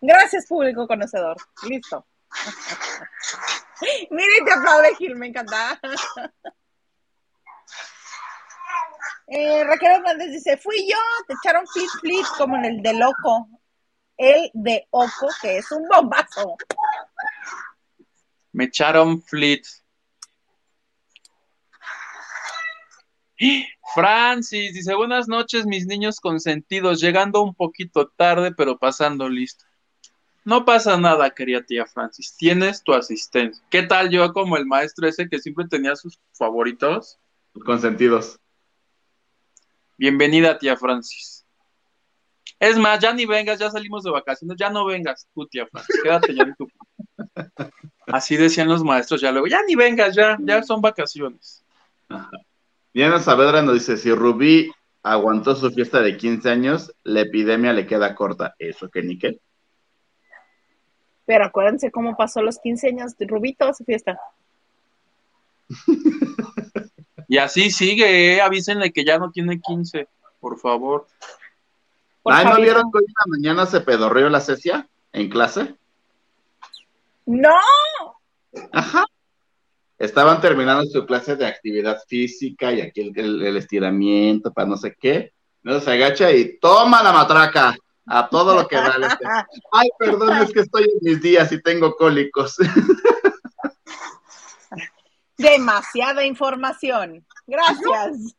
[0.01, 1.37] Gracias, público conocedor.
[1.69, 2.05] Listo.
[4.11, 5.81] Miren, te aplaude Gil, me encanta.
[9.35, 13.49] Eh, Raquel Hernández dice, fui yo, te echaron flip flip como en el de loco.
[14.17, 16.57] El de Oco, que es un bombazo.
[18.53, 19.63] Me echaron fleet.
[23.95, 29.65] Francis dice, buenas noches, mis niños consentidos, llegando un poquito tarde, pero pasando listo.
[30.45, 33.63] No pasa nada, querida tía Francis, tienes tu asistencia.
[33.71, 37.19] ¿Qué tal yo como el maestro ese que siempre tenía sus favoritos?
[37.65, 38.41] Consentidos.
[39.99, 41.42] Bienvenida, tía Francis.
[42.63, 46.45] Es más, ya ni vengas, ya salimos de vacaciones, ya no vengas Francis, quédate ya
[46.45, 46.69] en tu...
[48.07, 51.65] Así decían los maestros ya luego, ya ni vengas, ya, ya son vacaciones.
[52.95, 54.71] Diana Saavedra nos dice, si Rubí
[55.03, 58.55] aguantó su fiesta de 15 años, la epidemia le queda corta.
[58.61, 59.41] ¿Eso qué ni qué?
[61.27, 64.21] Pero acuérdense cómo pasó los 15 años de Rubito a su fiesta.
[67.29, 70.07] Y así sigue, eh, avísenle que ya no tiene 15,
[70.39, 71.07] por favor.
[72.23, 75.75] Por Ay, ¿no vieron que hoy en la mañana se pedorreó la cecia en clase?
[77.27, 77.51] ¡No!
[78.73, 79.05] Ajá.
[79.99, 84.77] Estaban terminando su clase de actividad física y aquí el, el- el estiramiento para no
[84.77, 85.33] sé qué.
[85.63, 87.77] No se agacha y toma la matraca
[88.07, 88.99] a todo lo que da.
[88.99, 89.19] le dice,
[89.71, 92.57] Ay, perdón, es que estoy en mis días y tengo cólicos.
[95.39, 97.25] Demasiada información.
[97.47, 98.37] Gracias.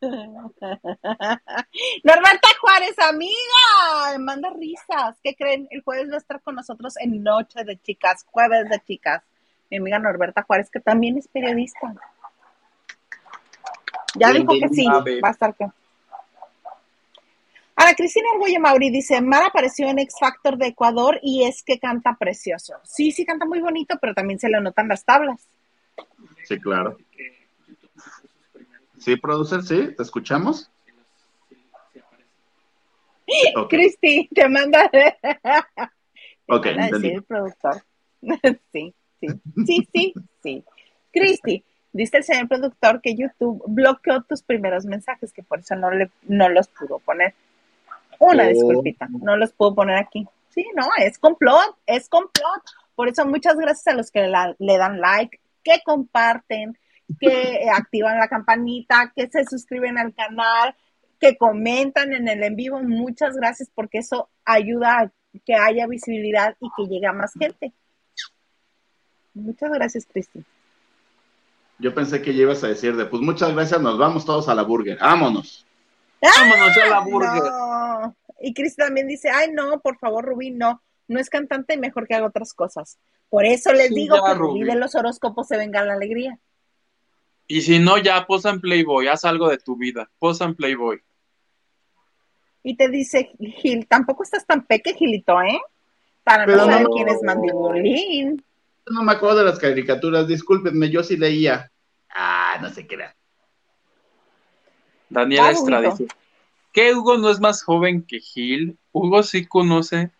[2.02, 5.18] Norberta Juárez, amiga, me manda risas.
[5.22, 5.68] ¿Qué creen?
[5.70, 9.22] El jueves va a estar con nosotros en Noche de Chicas, Jueves de Chicas.
[9.70, 11.94] Mi amiga Norberta Juárez, que también es periodista.
[14.16, 15.66] Ya dijo que sí, va a estar que.
[17.76, 21.80] Ana Cristina Argüello Mauri dice, Mara apareció en X Factor de Ecuador y es que
[21.80, 22.74] canta precioso.
[22.84, 25.48] Sí, sí canta muy bonito, pero también se le notan las tablas.
[26.44, 26.96] Sí, claro.
[29.04, 30.70] Sí, producer, sí, ¿te escuchamos?
[33.56, 34.84] Ok, Cristi, te manda.
[36.46, 37.08] ok, Van a decir entendí.
[37.08, 37.82] el productor.
[38.72, 39.28] sí, sí,
[39.66, 40.64] sí, sí, sí.
[41.12, 45.92] Cristi, Dice el señor productor que YouTube bloqueó tus primeros mensajes, que por eso no,
[45.92, 47.34] le, no los pudo poner.
[48.18, 48.48] Una Oh.
[48.48, 50.26] disculpita, no los puedo poner aquí.
[50.50, 52.62] Sí, no, es complot, es complot.
[52.96, 56.76] Por eso muchas gracias a los que la- le dan like, que comparten,
[57.20, 60.74] que eh, activan la campanita, que se suscriben al canal,
[61.20, 62.80] que comentan en el en vivo.
[62.82, 65.12] Muchas gracias porque eso ayuda a
[65.44, 67.72] que haya visibilidad y que llegue a más gente.
[69.34, 70.44] Muchas gracias, Cristi.
[71.78, 74.54] Yo pensé que ya ibas a decir de, pues muchas gracias, nos vamos todos a
[74.54, 74.96] la burger.
[75.00, 75.66] Vámonos.
[76.22, 77.42] Vámonos a la burger.
[77.42, 78.16] No.
[78.40, 80.82] Y Cristi también dice, ay, no, por favor, Rubí, no.
[81.08, 82.98] No es cantante y mejor que haga otras cosas.
[83.28, 84.62] Por eso les Sí, digo ya, que Rubí.
[84.62, 86.38] de los horóscopos se venga la alegría.
[87.46, 90.10] Y si no, ya posa en Playboy, haz algo de tu vida.
[90.18, 91.02] Posa en Playboy.
[92.62, 95.60] Y te dice Gil, tampoco estás tan peque, Gilito, ¿eh?
[96.22, 96.90] Para Pero no saber no.
[96.90, 98.44] quién es Mandibulín.
[98.86, 101.70] No me acuerdo de las caricaturas, discúlpenme, yo sí leía.
[102.14, 103.14] Ah, no sé qué era.
[105.10, 106.06] Daniela Ah, Estrada dice,
[106.72, 108.78] ¿qué Hugo no es más joven que Gil?
[108.92, 110.10] Hugo sí conoce.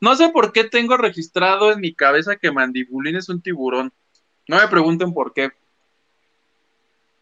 [0.00, 3.92] No sé por qué tengo registrado en mi cabeza que Mandibulín es un tiburón.
[4.48, 5.50] No me pregunten por qué.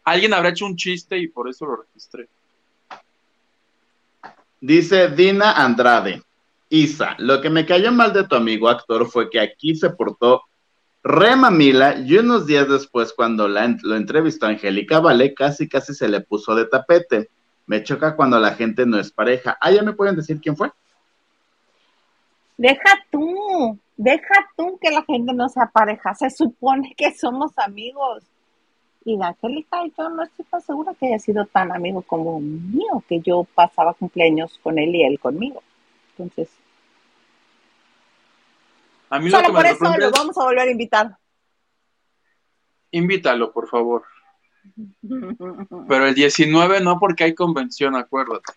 [0.09, 2.27] Alguien habrá hecho un chiste y por eso lo registré.
[4.59, 6.23] Dice Dina Andrade.
[6.69, 10.43] Isa, lo que me cayó mal de tu amigo actor fue que aquí se portó
[11.03, 16.09] re mamila y unos días después cuando la, lo entrevistó Angélica Vale casi casi se
[16.09, 17.29] le puso de tapete.
[17.67, 19.57] Me choca cuando la gente no es pareja.
[19.61, 20.71] Ah, ¿ya me pueden decir quién fue?
[22.57, 26.15] Deja tú, deja tú que la gente no sea pareja.
[26.15, 28.23] Se supone que somos amigos.
[29.05, 33.03] Y de Angélica, yo no estoy tan segura que haya sido tan amigo como mío,
[33.07, 35.63] que yo pasaba cumpleaños con él y él conmigo.
[36.17, 36.49] Entonces,
[39.09, 41.17] A mí lo solo que por me eso lo es, vamos a volver a invitar.
[42.91, 44.03] invítalo, por favor.
[45.87, 48.53] Pero el 19 no, porque hay convención, acuérdate.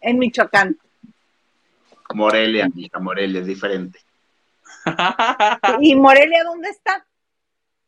[0.00, 0.78] En Michoacán.
[2.14, 3.98] Morelia, hija, Morelia, es diferente.
[5.80, 7.06] ¿Y Morelia dónde está?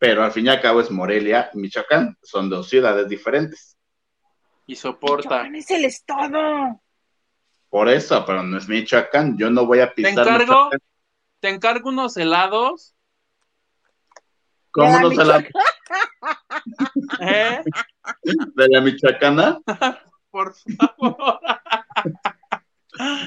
[0.03, 2.19] Pero al fin y al cabo es Morelia, Michoacán.
[2.25, 3.77] Son dos ciudades diferentes.
[4.67, 5.45] y soporta.
[5.45, 6.81] Michoacán es el estado.
[7.71, 9.39] Por eso, pero no es Michoacán.
[9.39, 10.81] Yo no voy a Te pisar encargo, Michoacán.
[11.39, 12.97] te encargo unos helados.
[14.73, 15.47] ¿Cómo la Michoacán.
[17.21, 17.63] ¿eh?
[18.57, 19.61] de la Michoacana?
[20.33, 21.39] Por favor.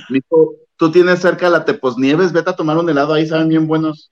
[0.10, 4.11] Mijo, tú tienes cerca la Teposnieves, vete a tomar un helado ahí, saben bien buenos.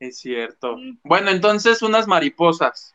[0.00, 0.76] Es cierto.
[1.04, 2.94] Bueno, entonces unas mariposas.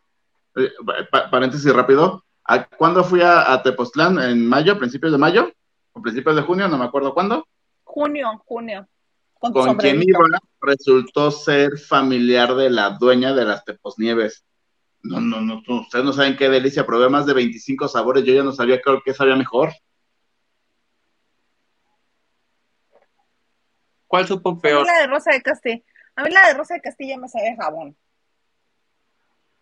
[0.55, 0.71] Eh,
[1.11, 2.25] pa- paréntesis rápido.
[2.43, 4.19] ¿A- ¿Cuándo fui a, a Tepoztlán?
[4.19, 4.77] ¿En mayo?
[4.77, 5.51] ¿Principios de mayo?
[5.93, 6.67] ¿O principios de junio?
[6.67, 7.47] No me acuerdo cuándo.
[7.83, 8.87] Junio, junio.
[9.35, 10.19] Con Con quien iba
[10.59, 14.43] resultó ser familiar de la dueña de las Teposnieves.
[15.03, 16.87] No, no, no, ustedes no saben qué delicia.
[16.87, 18.23] Probé más de 25 sabores.
[18.23, 19.69] Yo ya no sabía qué, qué sabía mejor.
[24.07, 24.85] ¿Cuál supo peor?
[24.87, 25.83] la de Rosa de Castilla.
[26.15, 27.95] A mí la de Rosa de Castilla me sabe jabón.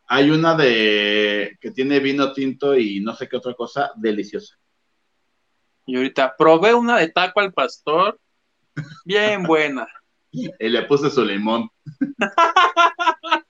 [0.08, 4.58] Hay una de que tiene vino tinto y no sé qué otra cosa deliciosa.
[5.86, 8.20] Y ahorita probé una de taco al pastor.
[9.06, 9.88] Bien buena.
[10.32, 11.70] Y le puse su limón.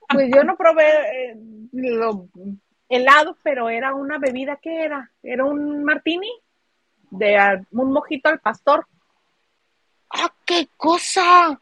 [0.08, 1.36] Pues yo no probé eh,
[1.72, 2.28] lo-
[2.88, 5.10] helado, pero era una bebida, ¿qué era?
[5.22, 6.30] Era un martini
[7.10, 8.86] de ah, un mojito al pastor.
[10.10, 11.58] ¡Ah, qué cosa!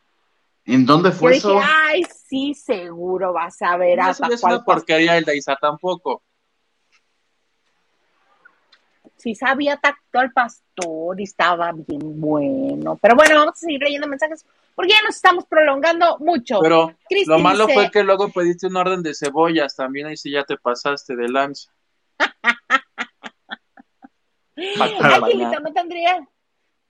[0.65, 1.61] ¿En dónde Yo fue dije, eso?
[1.63, 5.37] ay, sí, seguro vas a ver No, hasta eso es cuál una porquería el de
[5.37, 6.23] Isa tampoco.
[9.17, 12.99] Sí sabía tacto al pastor y estaba bien bueno.
[13.01, 14.45] Pero bueno, vamos a seguir leyendo mensajes
[14.75, 16.59] porque ya nos estamos prolongando mucho.
[16.61, 16.95] Pero
[17.27, 19.77] lo malo dice- fue que luego pediste un orden de cebollas.
[19.77, 21.73] También ahí sí ya te pasaste de lanza.
[25.63, 26.21] No tendrías,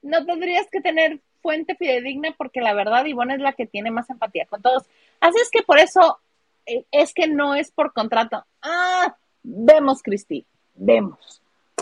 [0.01, 4.09] no tendrías que tener fuente fidedigna porque la verdad Ivonne es la que tiene más
[4.09, 4.83] empatía con todos.
[5.19, 6.19] Así es que por eso
[6.65, 8.43] eh, es que no es por contrato.
[8.63, 10.43] Ah, vemos, Cristi,
[10.73, 11.41] vemos.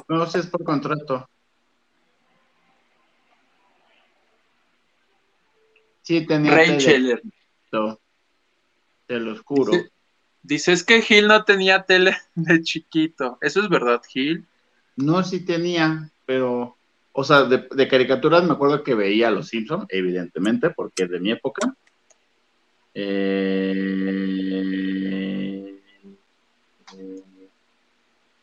[0.10, 1.30] No, si es por contrato.
[6.02, 7.22] Sí, tenía Rachel.
[7.72, 7.98] tele-
[9.08, 9.74] Te lo juro.
[9.74, 9.88] Sí.
[10.44, 13.38] Dice, es que Gil no tenía tele de chiquito.
[13.42, 14.46] ¿Eso es verdad, Gil?
[14.96, 16.76] No, sí tenía, pero,
[17.14, 21.10] o sea, de, de caricaturas me acuerdo que veía a Los Simpsons, evidentemente, porque es
[21.10, 21.76] de mi época.
[22.94, 24.62] Eh,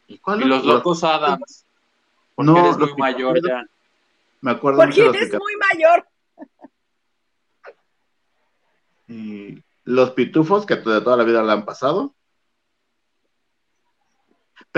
[0.08, 1.66] ¿Y cuál Y los locos Adams.
[2.34, 3.64] Porque No, eres muy mayor ya.
[4.40, 6.06] Me acuerdo Porque eres muy mayor.
[9.08, 12.14] y los pitufos que de toda la vida la han pasado.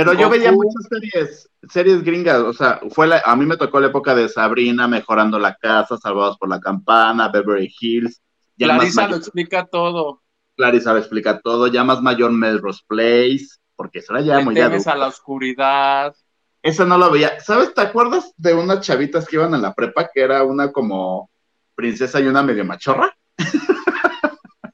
[0.05, 3.81] Pero yo veía muchas series, series gringas, o sea, fue la- a mí me tocó
[3.81, 8.23] la época de Sabrina, Mejorando la Casa, Salvados por la Campana, Beverly Hills.
[8.57, 10.23] Ya Clarisa lo explica todo.
[10.57, 14.87] Clarisa lo explica todo, ya más mayor Melrose Place, porque eso era ya muy temes
[14.87, 16.15] a la oscuridad.
[16.63, 17.39] Esa no lo veía.
[17.41, 17.75] ¿Sabes?
[17.75, 21.31] ¿Te acuerdas de unas chavitas que iban a la prepa que era una como
[21.75, 23.15] princesa y una medio machorra?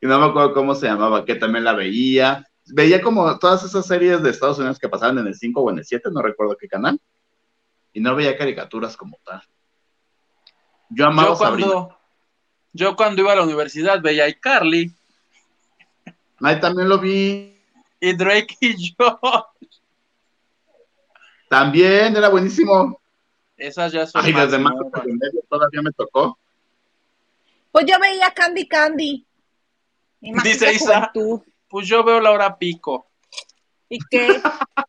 [0.00, 2.44] y no me acuerdo cómo se llamaba, que también la veía.
[2.72, 5.78] Veía como todas esas series de Estados Unidos que pasaban en el 5 o en
[5.78, 7.00] el 7, no recuerdo qué canal.
[7.92, 9.42] Y no veía caricaturas como tal.
[10.90, 11.68] Yo amaba Yo Sabrina.
[11.72, 11.98] cuando,
[12.72, 14.92] yo cuando iba a la universidad veía a iCarly
[16.40, 17.56] Ahí también lo vi.
[18.00, 19.20] y Drake y yo.
[21.48, 23.00] También era buenísimo.
[23.56, 25.04] Esas ya son Ay, más desde más nuevas.
[25.04, 26.38] de medio todavía me tocó.
[27.72, 29.26] Pues yo veía Candy Candy.
[30.20, 31.10] Dice Isa.
[31.12, 31.40] juventud.
[31.68, 33.10] Pues yo veo la hora pico.
[33.88, 34.40] ¿Y qué?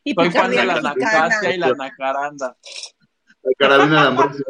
[0.03, 0.81] Y Soy fan de la.
[0.81, 2.57] Nacasia y la Nacaranda.
[3.41, 4.45] La carabina de Ambrosio.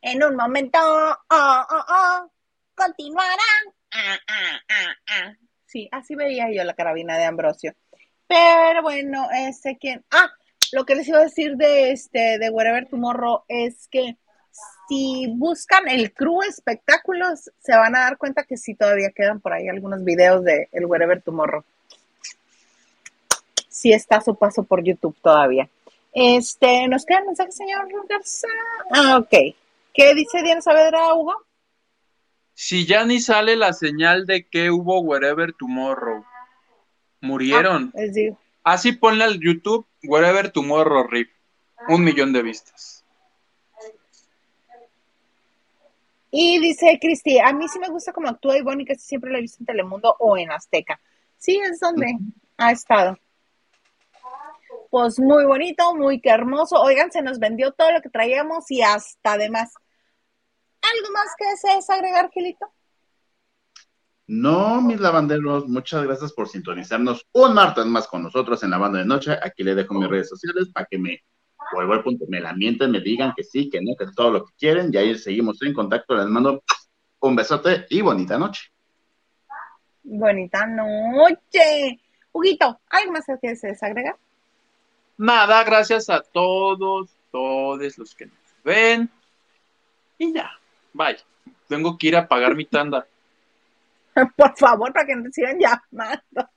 [0.00, 2.30] En un momento, oh, oh, oh,
[2.74, 3.64] continuarán.
[3.90, 5.32] Ah, ah, ah, ah.
[5.64, 7.74] Sí, así veía yo la carabina de Ambrosio.
[8.26, 10.04] Pero bueno, este quien.
[10.10, 10.30] Ah,
[10.72, 14.18] lo que les iba a decir de este de Wherever Tomorrow es que
[14.88, 19.52] si buscan el crew espectáculos, se van a dar cuenta que sí todavía quedan por
[19.52, 21.64] ahí algunos videos de el Wherever Tomorrow.
[23.68, 25.68] Sí está a su paso por YouTube todavía.
[26.12, 28.46] Este, ¿nos quedan mensajes, señor Garza?
[28.90, 29.56] Ah, ok.
[29.92, 31.34] ¿Qué dice Diana Saavedra, Hugo?
[32.54, 36.24] Si ya ni sale la señal de que hubo Wherever Tomorrow.
[37.20, 37.90] Murieron.
[37.94, 38.38] Les digo.
[38.62, 41.30] Así ponle al YouTube Wherever Tomorrow Rip.
[41.88, 43.03] Un millón de vistas.
[46.36, 49.40] Y dice Cristi, a mí sí me gusta cómo actúa Ivonne, que siempre la he
[49.40, 51.00] visto en Telemundo o en Azteca.
[51.36, 52.18] Sí, es donde
[52.56, 53.16] ha estado.
[54.90, 56.82] Pues muy bonito, muy que hermoso.
[56.82, 59.74] Oigan, se nos vendió todo lo que traíamos y hasta además.
[60.82, 62.66] ¿Algo más que desees agregar, Gilito?
[64.26, 68.98] No, mis lavanderos, muchas gracias por sintonizarnos un martes más con nosotros en la banda
[68.98, 69.38] de noche.
[69.40, 71.22] Aquí les dejo mis redes sociales para que me
[72.28, 74.90] me la mienten, me digan que sí, que no, que todo lo que quieren.
[74.92, 76.14] Y ahí seguimos en contacto.
[76.14, 76.62] Les mando
[77.20, 78.70] un besote y bonita noche.
[80.02, 82.00] Bonita noche.
[82.32, 84.16] Huguito, ¿algo más que desees agregar?
[85.16, 88.34] Nada, gracias a todos, todos los que nos
[88.64, 89.08] ven.
[90.18, 90.50] Y ya,
[90.92, 91.16] bye.
[91.68, 93.06] Tengo que ir a pagar mi tanda.
[94.36, 96.50] Por favor, para que nos sigan llamando.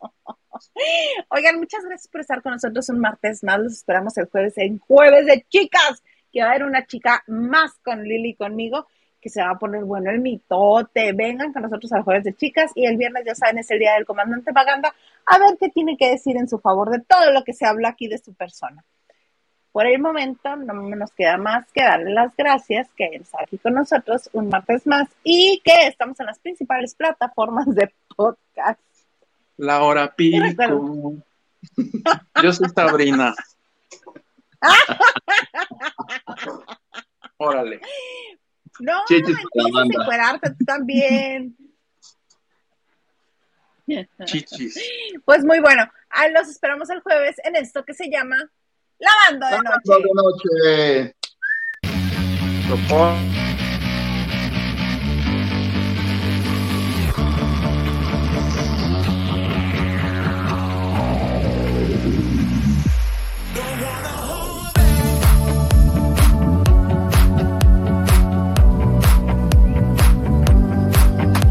[1.30, 3.60] Oigan, muchas gracias por estar con nosotros un martes más.
[3.60, 7.74] Los esperamos el jueves en Jueves de Chicas, que va a haber una chica más
[7.84, 8.88] con Lili y conmigo,
[9.22, 11.14] que se va a poner bueno el mitote.
[11.14, 13.94] Vengan con nosotros al Jueves de Chicas y el viernes, ya saben, es el día
[13.94, 14.94] del comandante Paganda,
[15.26, 17.90] a ver qué tiene que decir en su favor de todo lo que se habla
[17.90, 18.84] aquí de su persona.
[19.72, 23.76] Por el momento no nos queda más que darle las gracias que está aquí con
[23.76, 28.87] nosotros un martes más y que estamos en las principales plataformas de podcast.
[29.58, 31.16] La hora pico.
[32.44, 33.36] Yo soy Sabrina.
[37.38, 37.82] Órale.
[38.80, 41.58] No, Chichis encuerarte tú también.
[44.26, 44.80] Chichis.
[45.26, 48.38] Pues muy bueno, ah, los esperamos el jueves en esto que se llama
[49.00, 49.82] Lavando de Noche.
[49.86, 51.14] Buenas noches.
[52.68, 53.57] Soporte.